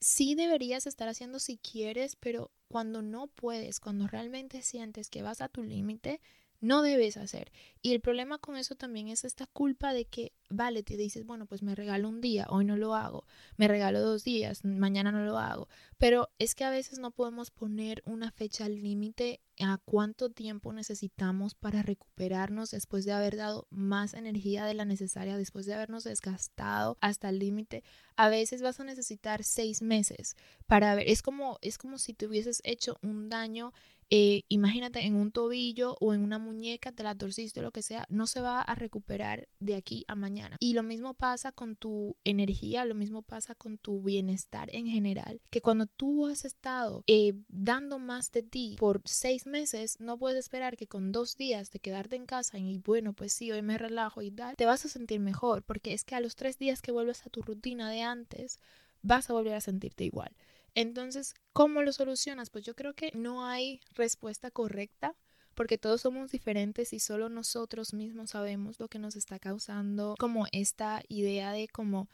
sí 0.00 0.34
deberías 0.34 0.86
estar 0.86 1.08
haciendo 1.08 1.38
si 1.38 1.58
quieres, 1.58 2.16
pero 2.16 2.50
cuando 2.68 3.00
no 3.00 3.28
puedes, 3.28 3.78
cuando 3.78 4.08
realmente 4.08 4.62
sientes 4.62 5.08
que 5.08 5.22
vas 5.22 5.40
a 5.40 5.48
tu 5.48 5.62
límite, 5.62 6.20
no 6.62 6.80
debes 6.80 7.18
hacer. 7.18 7.52
Y 7.82 7.92
el 7.92 8.00
problema 8.00 8.38
con 8.38 8.56
eso 8.56 8.76
también 8.76 9.08
es 9.08 9.24
esta 9.24 9.46
culpa 9.46 9.92
de 9.92 10.04
que, 10.04 10.32
vale, 10.48 10.84
te 10.84 10.96
dices, 10.96 11.26
bueno, 11.26 11.46
pues 11.46 11.62
me 11.62 11.74
regalo 11.74 12.08
un 12.08 12.20
día, 12.20 12.46
hoy 12.48 12.64
no 12.64 12.76
lo 12.76 12.94
hago, 12.94 13.26
me 13.56 13.66
regalo 13.66 14.00
dos 14.00 14.22
días, 14.22 14.64
mañana 14.64 15.10
no 15.10 15.24
lo 15.24 15.36
hago. 15.38 15.68
Pero 15.98 16.30
es 16.38 16.54
que 16.54 16.64
a 16.64 16.70
veces 16.70 17.00
no 17.00 17.10
podemos 17.10 17.50
poner 17.50 18.00
una 18.06 18.30
fecha 18.30 18.68
límite 18.68 19.40
a 19.60 19.78
cuánto 19.84 20.30
tiempo 20.30 20.72
necesitamos 20.72 21.54
para 21.54 21.82
recuperarnos 21.82 22.70
después 22.70 23.04
de 23.04 23.12
haber 23.12 23.36
dado 23.36 23.66
más 23.70 24.14
energía 24.14 24.64
de 24.64 24.74
la 24.74 24.84
necesaria, 24.84 25.36
después 25.36 25.66
de 25.66 25.74
habernos 25.74 26.04
desgastado 26.04 26.96
hasta 27.00 27.28
el 27.28 27.40
límite. 27.40 27.82
A 28.16 28.28
veces 28.28 28.62
vas 28.62 28.78
a 28.78 28.84
necesitar 28.84 29.42
seis 29.42 29.82
meses 29.82 30.36
para 30.66 30.94
ver, 30.94 31.08
es 31.08 31.22
como, 31.22 31.58
es 31.60 31.76
como 31.78 31.98
si 31.98 32.14
te 32.14 32.26
hubieses 32.26 32.60
hecho 32.64 32.98
un 33.02 33.28
daño 33.28 33.72
eh, 34.14 34.44
imagínate 34.48 35.06
en 35.06 35.14
un 35.14 35.32
tobillo 35.32 35.96
o 35.98 36.12
en 36.12 36.22
una 36.22 36.38
muñeca, 36.38 36.92
te 36.92 37.02
la 37.02 37.14
torciste, 37.14 37.62
lo 37.62 37.70
que 37.70 37.80
sea, 37.80 38.04
no 38.10 38.26
se 38.26 38.42
va 38.42 38.60
a 38.60 38.74
recuperar 38.74 39.48
de 39.58 39.74
aquí 39.74 40.04
a 40.06 40.14
mañana. 40.14 40.58
Y 40.60 40.74
lo 40.74 40.82
mismo 40.82 41.14
pasa 41.14 41.50
con 41.50 41.76
tu 41.76 42.14
energía, 42.22 42.84
lo 42.84 42.94
mismo 42.94 43.22
pasa 43.22 43.54
con 43.54 43.78
tu 43.78 44.02
bienestar 44.02 44.68
en 44.74 44.86
general, 44.86 45.40
que 45.48 45.62
cuando 45.62 45.86
tú 45.86 46.26
has 46.26 46.44
estado 46.44 47.04
eh, 47.06 47.32
dando 47.48 47.98
más 47.98 48.30
de 48.32 48.42
ti 48.42 48.76
por 48.78 49.00
seis 49.06 49.46
meses, 49.46 49.98
no 49.98 50.18
puedes 50.18 50.40
esperar 50.40 50.76
que 50.76 50.86
con 50.86 51.10
dos 51.10 51.38
días 51.38 51.70
de 51.70 51.78
quedarte 51.78 52.16
en 52.16 52.26
casa 52.26 52.58
y 52.58 52.76
bueno, 52.76 53.14
pues 53.14 53.32
sí, 53.32 53.50
hoy 53.50 53.62
me 53.62 53.78
relajo 53.78 54.20
y 54.20 54.30
tal, 54.30 54.56
te 54.56 54.66
vas 54.66 54.84
a 54.84 54.90
sentir 54.90 55.20
mejor, 55.20 55.62
porque 55.62 55.94
es 55.94 56.04
que 56.04 56.16
a 56.16 56.20
los 56.20 56.36
tres 56.36 56.58
días 56.58 56.82
que 56.82 56.92
vuelves 56.92 57.24
a 57.24 57.30
tu 57.30 57.40
rutina 57.40 57.88
de 57.88 58.02
antes, 58.02 58.58
vas 59.00 59.30
a 59.30 59.32
volver 59.32 59.54
a 59.54 59.62
sentirte 59.62 60.04
igual. 60.04 60.36
Entonces, 60.74 61.34
¿cómo 61.52 61.82
lo 61.82 61.92
solucionas? 61.92 62.50
Pues 62.50 62.64
yo 62.64 62.74
creo 62.74 62.94
que 62.94 63.10
no 63.14 63.46
hay 63.46 63.80
respuesta 63.94 64.50
correcta 64.50 65.14
porque 65.54 65.78
todos 65.78 66.00
somos 66.00 66.30
diferentes 66.30 66.92
y 66.92 66.98
solo 66.98 67.28
nosotros 67.28 67.92
mismos 67.92 68.30
sabemos 68.30 68.80
lo 68.80 68.88
que 68.88 68.98
nos 68.98 69.16
está 69.16 69.38
causando 69.38 70.14
como 70.18 70.46
esta 70.52 71.02
idea 71.08 71.52
de 71.52 71.68
como 71.68 72.08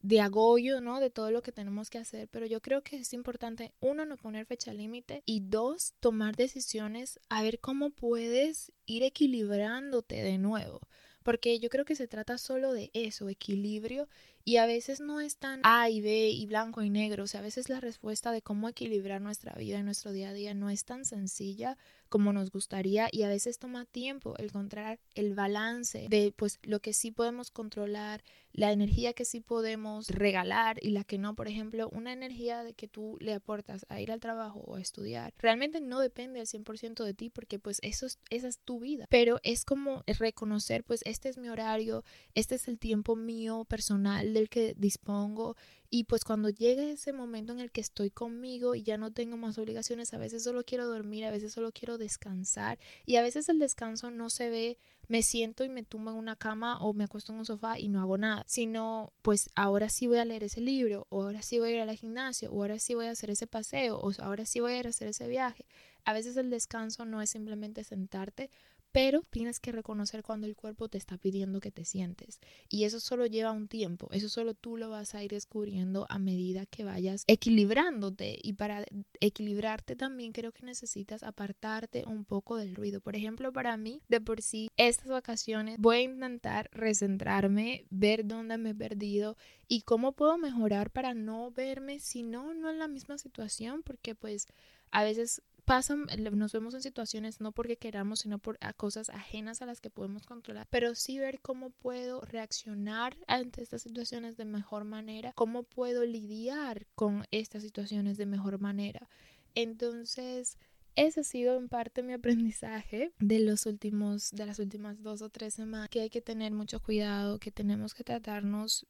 de 0.00 0.20
agollo, 0.20 0.80
¿no? 0.80 1.00
De 1.00 1.10
todo 1.10 1.30
lo 1.30 1.42
que 1.42 1.52
tenemos 1.52 1.90
que 1.90 1.98
hacer, 1.98 2.28
pero 2.28 2.46
yo 2.46 2.60
creo 2.60 2.82
que 2.82 2.96
es 2.96 3.12
importante, 3.12 3.72
uno, 3.80 4.04
no 4.04 4.16
poner 4.16 4.46
fecha 4.46 4.72
límite 4.72 5.22
y 5.26 5.40
dos, 5.40 5.94
tomar 5.98 6.36
decisiones 6.36 7.18
a 7.28 7.42
ver 7.42 7.58
cómo 7.58 7.90
puedes 7.90 8.72
ir 8.86 9.02
equilibrándote 9.02 10.22
de 10.22 10.38
nuevo, 10.38 10.80
porque 11.24 11.58
yo 11.58 11.68
creo 11.68 11.84
que 11.84 11.96
se 11.96 12.06
trata 12.06 12.38
solo 12.38 12.72
de 12.72 12.90
eso, 12.94 13.28
equilibrio 13.28 14.08
y 14.48 14.56
a 14.56 14.64
veces 14.64 15.00
no 15.00 15.20
es 15.20 15.36
tan 15.36 15.60
A 15.62 15.90
y 15.90 16.00
B 16.00 16.30
y 16.30 16.46
blanco 16.46 16.80
y 16.80 16.88
negro. 16.88 17.24
O 17.24 17.26
sea, 17.26 17.40
a 17.40 17.42
veces 17.42 17.68
la 17.68 17.80
respuesta 17.80 18.32
de 18.32 18.40
cómo 18.40 18.66
equilibrar 18.66 19.20
nuestra 19.20 19.52
vida 19.52 19.78
y 19.78 19.82
nuestro 19.82 20.10
día 20.10 20.30
a 20.30 20.32
día 20.32 20.54
no 20.54 20.70
es 20.70 20.86
tan 20.86 21.04
sencilla 21.04 21.76
como 22.08 22.32
nos 22.32 22.50
gustaría 22.50 23.10
y 23.12 23.24
a 23.24 23.28
veces 23.28 23.58
toma 23.58 23.84
tiempo 23.84 24.34
encontrar 24.38 24.98
el 25.14 25.34
balance 25.34 26.06
de 26.08 26.32
pues 26.34 26.58
lo 26.62 26.80
que 26.80 26.94
sí 26.94 27.10
podemos 27.10 27.50
controlar, 27.50 28.24
la 28.54 28.72
energía 28.72 29.12
que 29.12 29.26
sí 29.26 29.40
podemos 29.40 30.08
regalar 30.08 30.78
y 30.80 30.92
la 30.92 31.04
que 31.04 31.18
no. 31.18 31.34
Por 31.34 31.48
ejemplo, 31.48 31.90
una 31.92 32.14
energía 32.14 32.64
de 32.64 32.72
que 32.72 32.88
tú 32.88 33.18
le 33.20 33.34
aportas 33.34 33.84
a 33.90 34.00
ir 34.00 34.10
al 34.10 34.20
trabajo 34.20 34.60
o 34.60 34.76
a 34.76 34.80
estudiar 34.80 35.34
realmente 35.36 35.82
no 35.82 36.00
depende 36.00 36.40
al 36.40 36.46
100% 36.46 37.04
de 37.04 37.12
ti 37.12 37.28
porque 37.28 37.58
pues 37.58 37.80
eso 37.82 38.06
es, 38.06 38.18
esa 38.30 38.48
es 38.48 38.60
tu 38.60 38.80
vida. 38.80 39.04
Pero 39.10 39.40
es 39.42 39.66
como 39.66 40.02
reconocer 40.06 40.84
pues 40.84 41.02
este 41.04 41.28
es 41.28 41.36
mi 41.36 41.50
horario, 41.50 42.02
este 42.34 42.54
es 42.54 42.66
el 42.66 42.78
tiempo 42.78 43.14
mío 43.14 43.66
personal 43.68 44.37
del 44.38 44.48
que 44.48 44.74
dispongo 44.78 45.56
Y 45.90 46.04
pues 46.04 46.24
cuando 46.24 46.48
llega 46.50 46.82
ese 46.82 47.12
momento 47.12 47.52
en 47.52 47.60
el 47.60 47.70
que 47.70 47.80
estoy 47.80 48.10
conmigo 48.10 48.74
y 48.74 48.82
ya 48.82 48.96
no 48.98 49.12
tengo 49.12 49.36
más 49.36 49.58
obligaciones, 49.58 50.12
a 50.14 50.18
veces 50.18 50.42
solo 50.44 50.64
quiero 50.64 50.86
dormir, 50.86 51.24
a 51.24 51.30
veces 51.30 51.52
solo 51.52 51.72
quiero 51.72 51.98
descansar 51.98 52.78
y 53.06 53.16
a 53.16 53.22
veces 53.22 53.48
el 53.48 53.58
descanso 53.58 54.10
no 54.10 54.30
se 54.30 54.50
ve 54.50 54.78
me 55.08 55.22
siento 55.22 55.64
y 55.64 55.68
me 55.68 55.82
tumbo 55.82 56.10
en 56.10 56.16
una 56.18 56.36
cama 56.36 56.78
o 56.80 56.92
me 56.92 57.04
acuesto 57.04 57.32
en 57.32 57.38
un 57.38 57.46
sofá 57.46 57.78
y 57.78 57.88
no 57.88 58.00
hago 58.00 58.18
nada, 58.18 58.44
sino 58.46 59.12
pues 59.22 59.50
ahora 59.54 59.88
sí 59.88 60.06
voy 60.06 60.18
a 60.18 60.24
leer 60.24 60.44
ese 60.44 60.60
libro, 60.60 61.06
o 61.08 61.22
ahora 61.22 61.42
sí 61.42 61.58
voy 61.58 61.70
a 61.70 61.74
ir 61.76 61.80
al 61.80 61.96
gimnasio, 61.96 62.52
o 62.52 62.60
ahora 62.60 62.78
sí 62.78 62.94
voy 62.94 63.06
a 63.06 63.10
hacer 63.10 63.30
ese 63.30 63.46
paseo, 63.46 63.98
o 63.98 64.12
ahora 64.20 64.44
sí 64.44 64.60
voy 64.60 64.72
a 64.74 64.78
ir 64.80 64.86
a 64.86 64.90
hacer 64.90 65.08
ese 65.08 65.26
viaje. 65.26 65.66
A 66.04 66.12
veces 66.12 66.36
el 66.36 66.50
descanso 66.50 67.04
no 67.04 67.22
es 67.22 67.30
simplemente 67.30 67.84
sentarte, 67.84 68.50
pero 68.98 69.22
tienes 69.30 69.60
que 69.60 69.70
reconocer 69.70 70.24
cuando 70.24 70.48
el 70.48 70.56
cuerpo 70.56 70.88
te 70.88 70.98
está 70.98 71.18
pidiendo 71.18 71.60
que 71.60 71.70
te 71.70 71.84
sientes. 71.84 72.40
Y 72.68 72.82
eso 72.82 72.98
solo 72.98 73.26
lleva 73.26 73.52
un 73.52 73.68
tiempo, 73.68 74.08
eso 74.10 74.28
solo 74.28 74.54
tú 74.54 74.76
lo 74.76 74.90
vas 74.90 75.14
a 75.14 75.22
ir 75.22 75.30
descubriendo 75.30 76.04
a 76.08 76.18
medida 76.18 76.66
que 76.66 76.82
vayas 76.82 77.22
equilibrándote. 77.28 78.36
Y 78.42 78.54
para 78.54 78.84
equilibrarte 79.20 79.94
también 79.94 80.32
creo 80.32 80.50
que 80.50 80.66
necesitas 80.66 81.22
apartarte 81.22 82.06
un 82.08 82.24
poco 82.24 82.56
del 82.56 82.74
ruido. 82.74 83.00
Por 83.00 83.14
ejemplo, 83.14 83.52
para 83.52 83.76
mí, 83.76 84.02
de 84.08 84.20
por 84.20 84.42
sí, 84.42 84.68
estas 84.76 85.06
vacaciones 85.06 85.76
voy 85.78 85.98
a 85.98 86.02
intentar 86.02 86.68
recentrarme, 86.72 87.86
ver 87.90 88.26
dónde 88.26 88.58
me 88.58 88.70
he 88.70 88.74
perdido 88.74 89.36
y 89.68 89.82
cómo 89.82 90.10
puedo 90.10 90.38
mejorar 90.38 90.90
para 90.90 91.14
no 91.14 91.52
verme, 91.52 92.00
si 92.00 92.24
no, 92.24 92.52
no 92.52 92.68
en 92.68 92.80
la 92.80 92.88
misma 92.88 93.16
situación, 93.16 93.84
porque 93.84 94.16
pues 94.16 94.48
a 94.90 95.04
veces 95.04 95.42
pasan, 95.68 96.06
nos 96.32 96.52
vemos 96.52 96.72
en 96.72 96.80
situaciones 96.80 97.42
no 97.42 97.52
porque 97.52 97.76
queramos, 97.76 98.20
sino 98.20 98.38
por 98.38 98.58
cosas 98.78 99.10
ajenas 99.10 99.60
a 99.60 99.66
las 99.66 99.82
que 99.82 99.90
podemos 99.90 100.24
controlar, 100.24 100.66
pero 100.70 100.94
sí 100.94 101.18
ver 101.18 101.40
cómo 101.40 101.70
puedo 101.70 102.22
reaccionar 102.22 103.18
ante 103.26 103.62
estas 103.62 103.82
situaciones 103.82 104.38
de 104.38 104.46
mejor 104.46 104.84
manera, 104.84 105.34
cómo 105.34 105.64
puedo 105.64 106.06
lidiar 106.06 106.86
con 106.94 107.26
estas 107.32 107.62
situaciones 107.62 108.16
de 108.16 108.24
mejor 108.24 108.58
manera. 108.58 109.10
Entonces, 109.54 110.56
ese 110.96 111.20
ha 111.20 111.24
sido 111.24 111.58
en 111.58 111.68
parte 111.68 112.02
mi 112.02 112.14
aprendizaje 112.14 113.12
de 113.18 113.38
los 113.38 113.66
últimos 113.66 114.30
de 114.30 114.46
las 114.46 114.58
últimas 114.58 115.02
dos 115.02 115.20
o 115.20 115.28
tres 115.28 115.52
semanas 115.52 115.90
que 115.90 116.00
hay 116.00 116.10
que 116.10 116.22
tener 116.22 116.50
mucho 116.50 116.80
cuidado 116.80 117.38
que 117.38 117.52
tenemos 117.52 117.92
que 117.92 118.04
tratarnos 118.04 118.86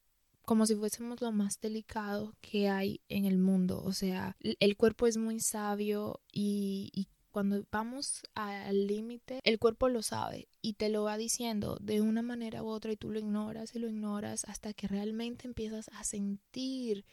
como 0.48 0.64
si 0.64 0.74
fuésemos 0.74 1.20
lo 1.20 1.30
más 1.30 1.60
delicado 1.60 2.34
que 2.40 2.70
hay 2.70 3.02
en 3.10 3.26
el 3.26 3.36
mundo. 3.36 3.82
O 3.84 3.92
sea, 3.92 4.34
el 4.40 4.76
cuerpo 4.78 5.06
es 5.06 5.18
muy 5.18 5.40
sabio 5.40 6.22
y, 6.32 7.08
cuando 7.30 7.62
vamos 7.70 8.22
al 8.34 8.86
límite, 8.86 9.40
el 9.44 9.58
cuerpo 9.58 9.90
lo 9.90 10.00
sabe 10.00 10.48
y 10.62 10.72
te 10.72 10.88
lo 10.88 11.02
va 11.02 11.18
diciendo 11.18 11.76
de 11.82 12.00
una 12.00 12.22
manera 12.22 12.62
u 12.62 12.68
otra 12.68 12.90
y 12.90 12.96
tú 12.96 13.10
lo 13.10 13.18
ignoras 13.18 13.74
y 13.74 13.78
lo 13.78 13.90
ignoras 13.90 14.46
hasta 14.46 14.72
que 14.72 14.88
realmente 14.88 15.46
empiezas 15.46 15.90
a 15.92 16.02
sentir 16.02 17.04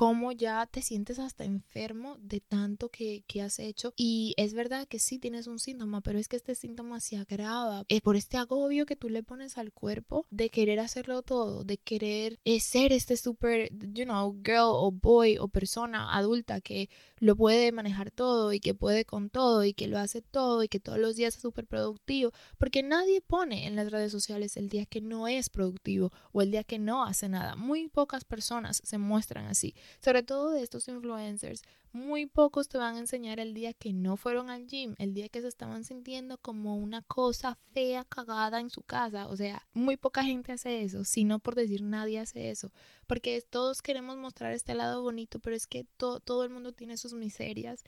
cómo 0.00 0.32
ya 0.32 0.64
te 0.64 0.80
sientes 0.80 1.18
hasta 1.18 1.44
enfermo 1.44 2.16
de 2.22 2.40
tanto 2.40 2.88
que, 2.88 3.22
has 3.44 3.58
hecho. 3.58 3.92
Y 3.96 4.32
es 4.38 4.54
verdad 4.54 4.88
que 4.88 4.98
sí 4.98 5.18
tienes 5.18 5.46
un 5.46 5.58
síntoma, 5.58 6.00
pero 6.00 6.18
es 6.18 6.26
que 6.26 6.36
este 6.36 6.54
síntoma 6.54 7.00
se 7.00 7.18
agrava 7.18 7.84
es 7.86 8.00
por 8.00 8.16
este 8.16 8.38
agobio 8.38 8.86
que 8.86 8.96
tú 8.96 9.10
le 9.10 9.22
pones 9.22 9.58
al 9.58 9.72
cuerpo 9.72 10.24
de 10.30 10.48
querer 10.48 10.80
hacerlo 10.80 11.20
todo, 11.20 11.64
de 11.64 11.76
querer 11.76 12.38
eh, 12.46 12.60
ser 12.60 12.94
este 12.94 13.18
super, 13.18 13.70
you 13.92 14.04
know, 14.04 14.34
girl 14.42 14.70
o 14.72 14.90
boy 14.90 15.36
o 15.36 15.48
persona 15.48 16.16
adulta 16.16 16.62
que 16.62 16.88
lo 17.18 17.36
puede 17.36 17.70
manejar 17.70 18.10
todo 18.10 18.54
y 18.54 18.60
que 18.60 18.72
puede 18.72 19.04
con 19.04 19.28
todo 19.28 19.64
y 19.64 19.74
que 19.74 19.86
lo 19.86 19.98
hace 19.98 20.22
todo 20.22 20.62
y 20.62 20.68
que 20.68 20.80
todos 20.80 20.98
los 20.98 21.16
días 21.16 21.36
es 21.36 21.42
súper 21.42 21.66
productivo, 21.66 22.32
porque 22.56 22.82
nadie 22.82 23.20
pone 23.20 23.66
en 23.66 23.76
las 23.76 23.92
redes 23.92 24.12
sociales 24.12 24.56
el 24.56 24.70
día 24.70 24.86
que 24.86 25.02
no 25.02 25.28
es 25.28 25.50
productivo 25.50 26.10
o 26.32 26.40
el 26.40 26.50
día 26.50 26.64
que 26.64 26.78
no 26.78 27.04
hace 27.04 27.28
nada. 27.28 27.54
Muy 27.54 27.88
pocas 27.88 28.24
personas 28.24 28.80
se 28.82 28.96
muestran 28.96 29.44
así, 29.44 29.74
sobre 29.98 30.22
todo 30.22 30.50
de 30.50 30.62
estos 30.62 30.88
influencers. 30.88 31.62
Muy 31.92 32.26
pocos 32.26 32.68
te 32.68 32.78
van 32.78 32.94
a 32.94 33.00
enseñar 33.00 33.40
el 33.40 33.52
día 33.52 33.72
que 33.72 33.92
no 33.92 34.16
fueron 34.16 34.48
al 34.48 34.66
gym, 34.68 34.94
el 34.98 35.12
día 35.12 35.28
que 35.28 35.40
se 35.40 35.48
estaban 35.48 35.82
sintiendo 35.82 36.38
como 36.38 36.76
una 36.76 37.02
cosa 37.02 37.58
fea, 37.72 38.04
cagada 38.04 38.60
en 38.60 38.70
su 38.70 38.82
casa. 38.82 39.26
O 39.26 39.36
sea, 39.36 39.66
muy 39.72 39.96
poca 39.96 40.22
gente 40.22 40.52
hace 40.52 40.82
eso, 40.82 41.04
si 41.04 41.24
no 41.24 41.40
por 41.40 41.56
decir 41.56 41.82
nadie 41.82 42.20
hace 42.20 42.50
eso. 42.50 42.70
Porque 43.08 43.42
todos 43.48 43.82
queremos 43.82 44.16
mostrar 44.16 44.52
este 44.52 44.74
lado 44.74 45.02
bonito, 45.02 45.40
pero 45.40 45.56
es 45.56 45.66
que 45.66 45.84
todo 45.96 46.44
el 46.44 46.50
mundo 46.50 46.72
tiene 46.72 46.96
sus 46.96 47.12
miserias 47.12 47.82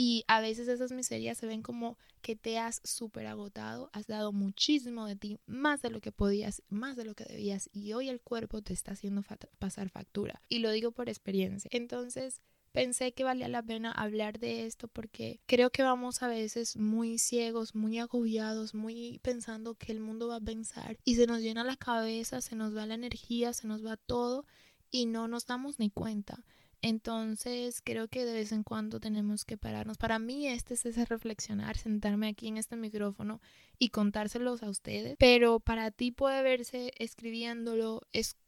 y 0.00 0.24
a 0.28 0.40
veces 0.40 0.68
esas 0.68 0.92
miserias 0.92 1.38
se 1.38 1.46
ven 1.48 1.60
como 1.60 1.98
que 2.22 2.36
te 2.36 2.56
has 2.56 2.80
súper 2.84 3.26
agotado, 3.26 3.90
has 3.92 4.06
dado 4.06 4.30
muchísimo 4.30 5.06
de 5.06 5.16
ti, 5.16 5.40
más 5.46 5.82
de 5.82 5.90
lo 5.90 6.00
que 6.00 6.12
podías, 6.12 6.62
más 6.68 6.94
de 6.94 7.04
lo 7.04 7.16
que 7.16 7.24
debías, 7.24 7.68
y 7.72 7.92
hoy 7.94 8.08
el 8.08 8.20
cuerpo 8.20 8.62
te 8.62 8.72
está 8.72 8.92
haciendo 8.92 9.24
pasar 9.58 9.90
factura. 9.90 10.40
Y 10.48 10.60
lo 10.60 10.70
digo 10.70 10.92
por 10.92 11.08
experiencia. 11.08 11.68
Entonces, 11.74 12.40
pensé 12.70 13.10
que 13.10 13.24
valía 13.24 13.48
la 13.48 13.60
pena 13.60 13.90
hablar 13.90 14.38
de 14.38 14.66
esto 14.66 14.86
porque 14.86 15.40
creo 15.46 15.70
que 15.70 15.82
vamos 15.82 16.22
a 16.22 16.28
veces 16.28 16.76
muy 16.76 17.18
ciegos, 17.18 17.74
muy 17.74 17.98
agobiados, 17.98 18.74
muy 18.74 19.18
pensando 19.24 19.74
que 19.74 19.90
el 19.90 19.98
mundo 19.98 20.28
va 20.28 20.36
a 20.36 20.40
pensar 20.40 20.96
y 21.04 21.16
se 21.16 21.26
nos 21.26 21.40
llena 21.40 21.64
la 21.64 21.76
cabeza, 21.76 22.40
se 22.40 22.54
nos 22.54 22.76
va 22.76 22.86
la 22.86 22.94
energía, 22.94 23.52
se 23.52 23.66
nos 23.66 23.84
va 23.84 23.96
todo 23.96 24.46
y 24.92 25.06
no 25.06 25.26
nos 25.26 25.44
damos 25.44 25.80
ni 25.80 25.90
cuenta. 25.90 26.44
Entonces 26.80 27.80
creo 27.82 28.06
que 28.08 28.24
de 28.24 28.32
vez 28.32 28.52
en 28.52 28.62
cuando 28.62 29.00
tenemos 29.00 29.44
que 29.44 29.56
pararnos. 29.56 29.98
Para 29.98 30.18
mí 30.18 30.46
este 30.46 30.74
es 30.74 30.86
ese 30.86 31.04
reflexionar, 31.04 31.76
sentarme 31.76 32.28
aquí 32.28 32.46
en 32.46 32.56
este 32.56 32.76
micrófono 32.76 33.40
y 33.78 33.88
contárselos 33.88 34.62
a 34.62 34.70
ustedes. 34.70 35.16
Pero 35.18 35.58
para 35.58 35.90
ti 35.90 36.12
puede 36.12 36.42
verse 36.42 36.92
escribiéndolo, 36.98 38.02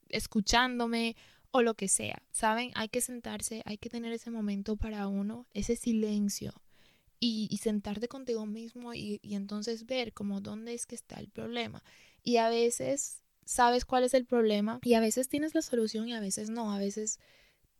escuchándome 0.08 1.16
o 1.50 1.62
lo 1.62 1.74
que 1.74 1.88
sea. 1.88 2.22
¿Saben? 2.30 2.70
Hay 2.74 2.88
que 2.88 3.00
sentarse, 3.00 3.62
hay 3.64 3.78
que 3.78 3.90
tener 3.90 4.12
ese 4.12 4.30
momento 4.30 4.76
para 4.76 5.08
uno, 5.08 5.46
ese 5.52 5.74
silencio. 5.76 6.52
Y, 7.22 7.58
sentarte 7.60 8.08
contigo 8.08 8.46
mismo 8.46 8.94
y, 8.94 9.20
y 9.22 9.34
entonces 9.34 9.84
ver 9.84 10.14
como 10.14 10.40
dónde 10.40 10.72
es 10.72 10.86
que 10.86 10.94
está 10.94 11.20
el 11.20 11.28
problema. 11.28 11.82
Y 12.22 12.38
a 12.38 12.48
veces 12.48 13.22
sabes 13.44 13.84
cuál 13.84 14.04
es 14.04 14.14
el 14.14 14.24
problema 14.24 14.78
y 14.82 14.94
a 14.94 15.00
veces 15.00 15.28
tienes 15.28 15.54
la 15.54 15.60
solución 15.60 16.08
y 16.08 16.14
a 16.14 16.20
veces 16.20 16.48
no. 16.48 16.72
A 16.72 16.78
veces 16.78 17.20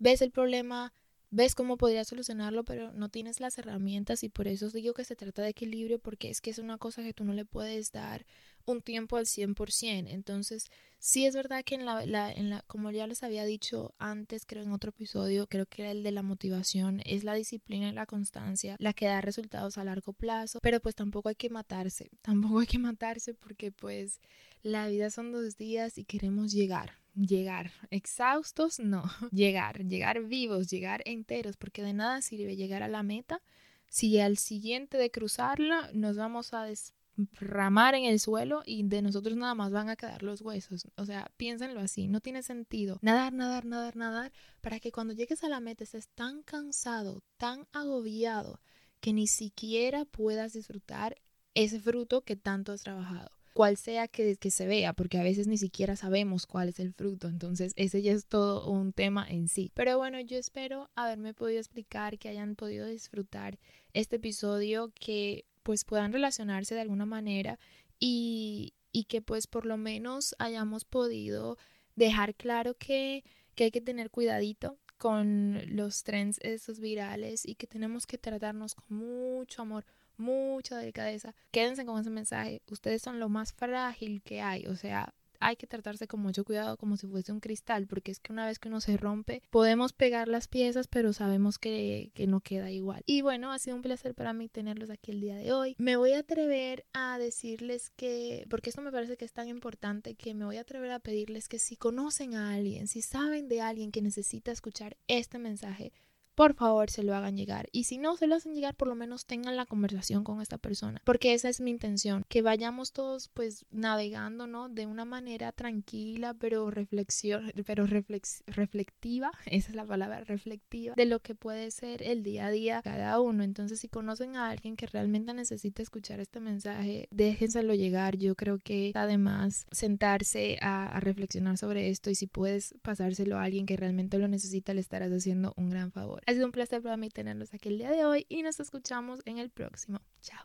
ves 0.01 0.23
el 0.23 0.33
problema, 0.33 0.93
ves 1.31 1.55
cómo 1.55 1.77
podrías 1.77 2.09
solucionarlo, 2.09 2.65
pero 2.65 2.93
no 2.93 3.09
tienes 3.09 3.39
las 3.39 3.57
herramientas 3.59 4.25
y 4.25 4.29
por 4.29 4.49
eso 4.49 4.69
digo 4.71 4.95
que 4.95 5.05
se 5.05 5.15
trata 5.15 5.43
de 5.43 5.51
equilibrio 5.51 6.01
porque 6.01 6.29
es 6.29 6.41
que 6.41 6.51
es 6.51 6.59
una 6.59 6.77
cosa 6.79 7.03
que 7.03 7.15
tú 7.15 7.25
no 7.25 7.33
le 7.33 7.45
puedes 7.45 7.93
dar 7.93 8.27
un 8.65 8.83
tiempo 8.83 9.17
al 9.17 9.27
100%. 9.27 10.09
Entonces, 10.09 10.71
sí 10.99 11.27
es 11.27 11.35
verdad 11.35 11.63
que 11.65 11.77
en 11.77 11.85
la, 11.85 12.03
en 12.03 12.51
la, 12.51 12.63
como 12.63 12.91
ya 12.91 13.07
les 13.07 13.23
había 13.23 13.45
dicho 13.45 13.95
antes, 13.99 14.45
creo 14.45 14.65
en 14.65 14.73
otro 14.73 14.91
episodio, 14.91 15.47
creo 15.47 15.67
que 15.67 15.83
era 15.83 15.93
el 15.93 16.03
de 16.03 16.11
la 16.11 16.23
motivación, 16.23 17.01
es 17.05 17.23
la 17.23 17.35
disciplina 17.35 17.89
y 17.89 17.93
la 17.93 18.07
constancia 18.07 18.77
la 18.79 18.93
que 18.93 19.07
da 19.07 19.21
resultados 19.21 19.79
a 19.79 19.85
largo 19.85 20.13
plazo, 20.13 20.59
pero 20.61 20.81
pues 20.81 20.95
tampoco 20.97 21.29
hay 21.29 21.37
que 21.37 21.51
matarse, 21.51 22.11
tampoco 22.23 22.61
hay 22.61 22.67
que 22.67 22.79
matarse 22.79 23.35
porque 23.35 23.71
pues 23.71 24.21
la 24.63 24.89
vida 24.89 25.11
son 25.11 25.33
dos 25.33 25.57
días 25.57 25.97
y 25.97 26.05
queremos 26.05 26.53
llegar. 26.53 27.00
Llegar 27.15 27.73
exhaustos, 27.91 28.79
no, 28.79 29.03
llegar, 29.33 29.85
llegar 29.87 30.25
vivos, 30.25 30.69
llegar 30.69 31.03
enteros, 31.05 31.57
porque 31.57 31.83
de 31.83 31.93
nada 31.93 32.23
sirve 32.23 32.57
llegar 32.57 32.83
a 32.83 32.89
la 32.89 33.03
meta 33.03 33.43
si 33.89 34.21
al 34.21 34.37
siguiente 34.37 34.97
de 34.97 35.11
cruzarla 35.11 35.91
nos 35.93 36.17
vamos 36.17 36.55
a 36.55 36.65
des 36.65 36.95
ramar 37.33 37.95
en 37.95 38.05
el 38.05 38.21
suelo 38.21 38.63
y 38.65 38.83
de 38.85 39.03
nosotros 39.03 39.37
nada 39.37 39.55
más 39.55 39.73
van 39.73 39.89
a 39.89 39.97
quedar 39.97 40.23
los 40.23 40.41
huesos. 40.41 40.89
O 40.97 41.05
sea, 41.05 41.31
piénsenlo 41.37 41.81
así, 41.81 42.09
no 42.09 42.21
tiene 42.21 42.43
sentido. 42.43 42.99
Nadar, 43.03 43.33
nadar, 43.33 43.65
nadar, 43.65 43.97
nadar, 43.97 44.33
para 44.61 44.81
que 44.81 44.93
cuando 44.93 45.13
llegues 45.13 45.45
a 45.45 45.49
la 45.49 45.61
meta 45.61 45.85
estés 45.85 46.09
tan 46.09 46.43
cansado, 46.43 47.23
tan 47.37 47.67
agobiado, 47.73 48.61
que 49.01 49.13
ni 49.13 49.27
siquiera 49.27 50.05
puedas 50.05 50.53
disfrutar 50.53 51.21
ese 51.55 51.81
fruto 51.81 52.23
que 52.23 52.37
tanto 52.37 52.73
has 52.73 52.83
trabajado. 52.83 53.31
Cual 53.53 53.77
sea 53.77 54.07
que, 54.09 54.37
que 54.37 54.51
se 54.51 54.67
vea, 54.67 54.93
porque 54.93 55.19
a 55.19 55.23
veces 55.23 55.47
ni 55.47 55.59
siquiera 55.59 55.97
sabemos 55.97 56.47
cuál 56.47 56.69
es 56.69 56.79
el 56.79 56.93
fruto, 56.93 57.29
entonces 57.29 57.73
ese 57.77 58.01
ya 58.01 58.13
es 58.13 58.27
todo 58.27 58.71
un 58.71 58.93
tema 58.93 59.27
en 59.29 59.49
sí. 59.49 59.73
Pero 59.75 59.99
bueno, 59.99 60.21
yo 60.21 60.39
espero 60.39 60.89
haberme 60.95 61.35
podido 61.35 61.59
explicar, 61.59 62.19
que 62.19 62.29
hayan 62.29 62.55
podido 62.55 62.87
disfrutar 62.87 63.59
este 63.93 64.17
episodio, 64.17 64.93
que 64.95 65.45
pues 65.63 65.85
puedan 65.85 66.13
relacionarse 66.13 66.75
de 66.75 66.81
alguna 66.81 67.07
manera 67.07 67.59
y, 67.99 68.75
y 68.93 69.05
que 69.05 69.21
pues 69.21 69.47
por 69.47 69.67
lo 69.67 69.77
menos 69.77 70.35
hayamos 70.39 70.85
podido 70.85 71.59
dejar 71.97 72.35
claro 72.35 72.75
que, 72.75 73.25
que 73.55 73.65
hay 73.65 73.71
que 73.71 73.81
tener 73.81 74.11
cuidadito 74.11 74.79
con 74.97 75.61
los 75.75 76.03
trends 76.03 76.39
esos 76.43 76.79
virales 76.79 77.47
y 77.47 77.55
que 77.55 77.67
tenemos 77.67 78.07
que 78.07 78.19
tratarnos 78.19 78.75
con 78.75 78.99
mucho 78.99 79.63
amor, 79.63 79.87
mucha 80.21 80.79
delicadeza. 80.79 81.35
Quédense 81.51 81.85
con 81.85 82.01
ese 82.01 82.11
mensaje. 82.11 82.63
Ustedes 82.71 83.03
son 83.03 83.19
lo 83.19 83.29
más 83.29 83.53
frágil 83.53 84.23
que 84.23 84.41
hay. 84.41 84.67
O 84.67 84.77
sea, 84.77 85.15
hay 85.41 85.57
que 85.57 85.67
tratarse 85.67 86.07
con 86.07 86.21
mucho 86.21 86.45
cuidado 86.45 86.77
como 86.77 86.97
si 86.97 87.07
fuese 87.07 87.33
un 87.33 87.41
cristal, 87.41 87.87
porque 87.87 88.13
es 88.13 88.21
que 88.21 88.33
una 88.33 88.47
vez 88.47 88.59
que 88.59 88.69
uno 88.69 88.81
se 88.81 88.97
rompe, 88.97 89.43
podemos 89.51 89.93
pegar 89.93 90.29
las 90.29 90.49
piezas, 90.49 90.87
pero 90.87 91.13
sabemos 91.13 91.59
que, 91.59 92.13
que 92.15 92.27
no 92.27 92.41
queda 92.41 92.71
igual. 92.71 93.03
Y 93.07 93.23
bueno, 93.23 93.51
ha 93.51 93.59
sido 93.59 93.77
un 93.77 93.83
placer 93.83 94.15
para 94.15 94.33
mí 94.33 94.49
tenerlos 94.49 94.91
aquí 94.91 95.11
el 95.11 95.21
día 95.21 95.37
de 95.37 95.53
hoy. 95.53 95.75
Me 95.79 95.97
voy 95.97 96.13
a 96.13 96.21
atrever 96.21 96.85
a 96.93 97.19
decirles 97.19 97.91
que, 97.91 98.47
porque 98.51 98.71
esto 98.71 98.83
me 98.83 98.93
parece 98.93 99.17
que 99.17 99.25
es 99.25 99.33
tan 99.33 99.49
importante, 99.49 100.15
que 100.15 100.35
me 100.35 100.45
voy 100.45 100.59
a 100.59 100.61
atrever 100.61 100.93
a 100.93 101.01
pedirles 101.01 101.49
que 101.49 101.59
si 101.59 101.77
conocen 101.77 102.35
a 102.35 102.53
alguien, 102.53 102.87
si 102.87 103.01
saben 103.01 103.49
de 103.49 103.63
alguien 103.63 103.91
que 103.91 104.03
necesita 104.03 104.53
escuchar 104.53 104.99
este 105.09 105.39
mensaje, 105.39 105.93
por 106.35 106.55
favor 106.55 106.91
se 106.91 107.03
lo 107.03 107.15
hagan 107.15 107.37
llegar. 107.37 107.69
Y 107.73 107.85
si 107.85 107.99
no 107.99 108.17
se 108.17 108.27
lo 108.27 108.37
hacen 108.37 108.55
llegar, 108.55 108.75
por 108.75 108.89
lo 108.89 108.95
menos 108.95 109.27
tengan 109.27 109.57
la 109.57 109.67
conversación 109.67 110.25
con 110.25 110.41
esta 110.41 110.59
persona, 110.59 111.01
porque 111.05 111.35
esa 111.35 111.49
es 111.49 111.61
mi 111.61 111.71
intención, 111.71 112.25
que 112.29 112.43
vayamos 112.43 112.93
todos 112.93 113.29
pues 113.29 113.67
navegando, 113.71 114.47
¿no? 114.47 114.69
De 114.69 114.87
una 114.87 115.05
manera 115.05 115.53
tranquila, 115.53 116.35
pero 116.35 116.71
reflexión, 116.71 117.53
pero 117.67 117.87
reflex, 117.87 118.43
reflectiva, 118.47 119.31
esa 119.47 119.71
es 119.71 119.75
la 119.75 119.85
palabra, 119.85 120.25
reflectiva, 120.25 120.95
de 120.97 121.07
lo 121.07 121.21
que 121.21 121.35
puede 121.35 121.71
ser 121.71 122.03
el 122.03 122.23
día 122.23 122.47
a 122.47 122.51
día 122.51 122.81
cada 122.83 123.21
uno. 123.21 123.45
Entonces, 123.45 123.81
si 123.81 123.89
conocen 123.89 124.37
a 124.37 124.51
alguien 124.51 124.77
que 124.77 124.87
realmente 124.87 125.35
necesita 125.35 125.83
escuchar 125.83 126.21
este 126.21 126.41
mensaje, 126.41 127.09
déjenselo 127.11 127.75
llegar. 127.75 128.17
Yo 128.17 128.35
creo 128.35 128.59
que 128.59 128.93
además 128.95 129.67
sentarse 129.71 130.59
a, 130.61 130.87
a 130.87 131.01
reflexionar 131.01 131.59
sobre 131.59 131.91
esto 131.91 132.11
y 132.11 132.15
si 132.15 132.27
puedes 132.27 132.75
pasárselo 132.83 133.39
a 133.39 133.45
alguien 133.45 133.67
que 133.67 133.77
realmente 133.77 134.19
lo 134.19 134.29
necesita, 134.29 134.75
le 134.75 134.81
estarás 134.81 135.11
haciendo 135.11 135.55
un 135.57 135.71
gran 135.71 135.91
ha 136.27 136.33
sido 136.33 136.47
un 136.47 136.53
placer 136.53 136.83
para 136.83 136.97
mí 136.97 137.09
tenerlos 137.09 137.55
aquí 137.55 137.69
el 137.69 137.79
día 137.79 137.91
de 137.91 138.05
hoy 138.05 138.27
y 138.29 138.43
nos 138.43 138.61
escuchamos 138.61 139.21
en 139.25 139.39
el 139.39 139.51
próximo. 139.51 140.01
Chao. 140.21 140.45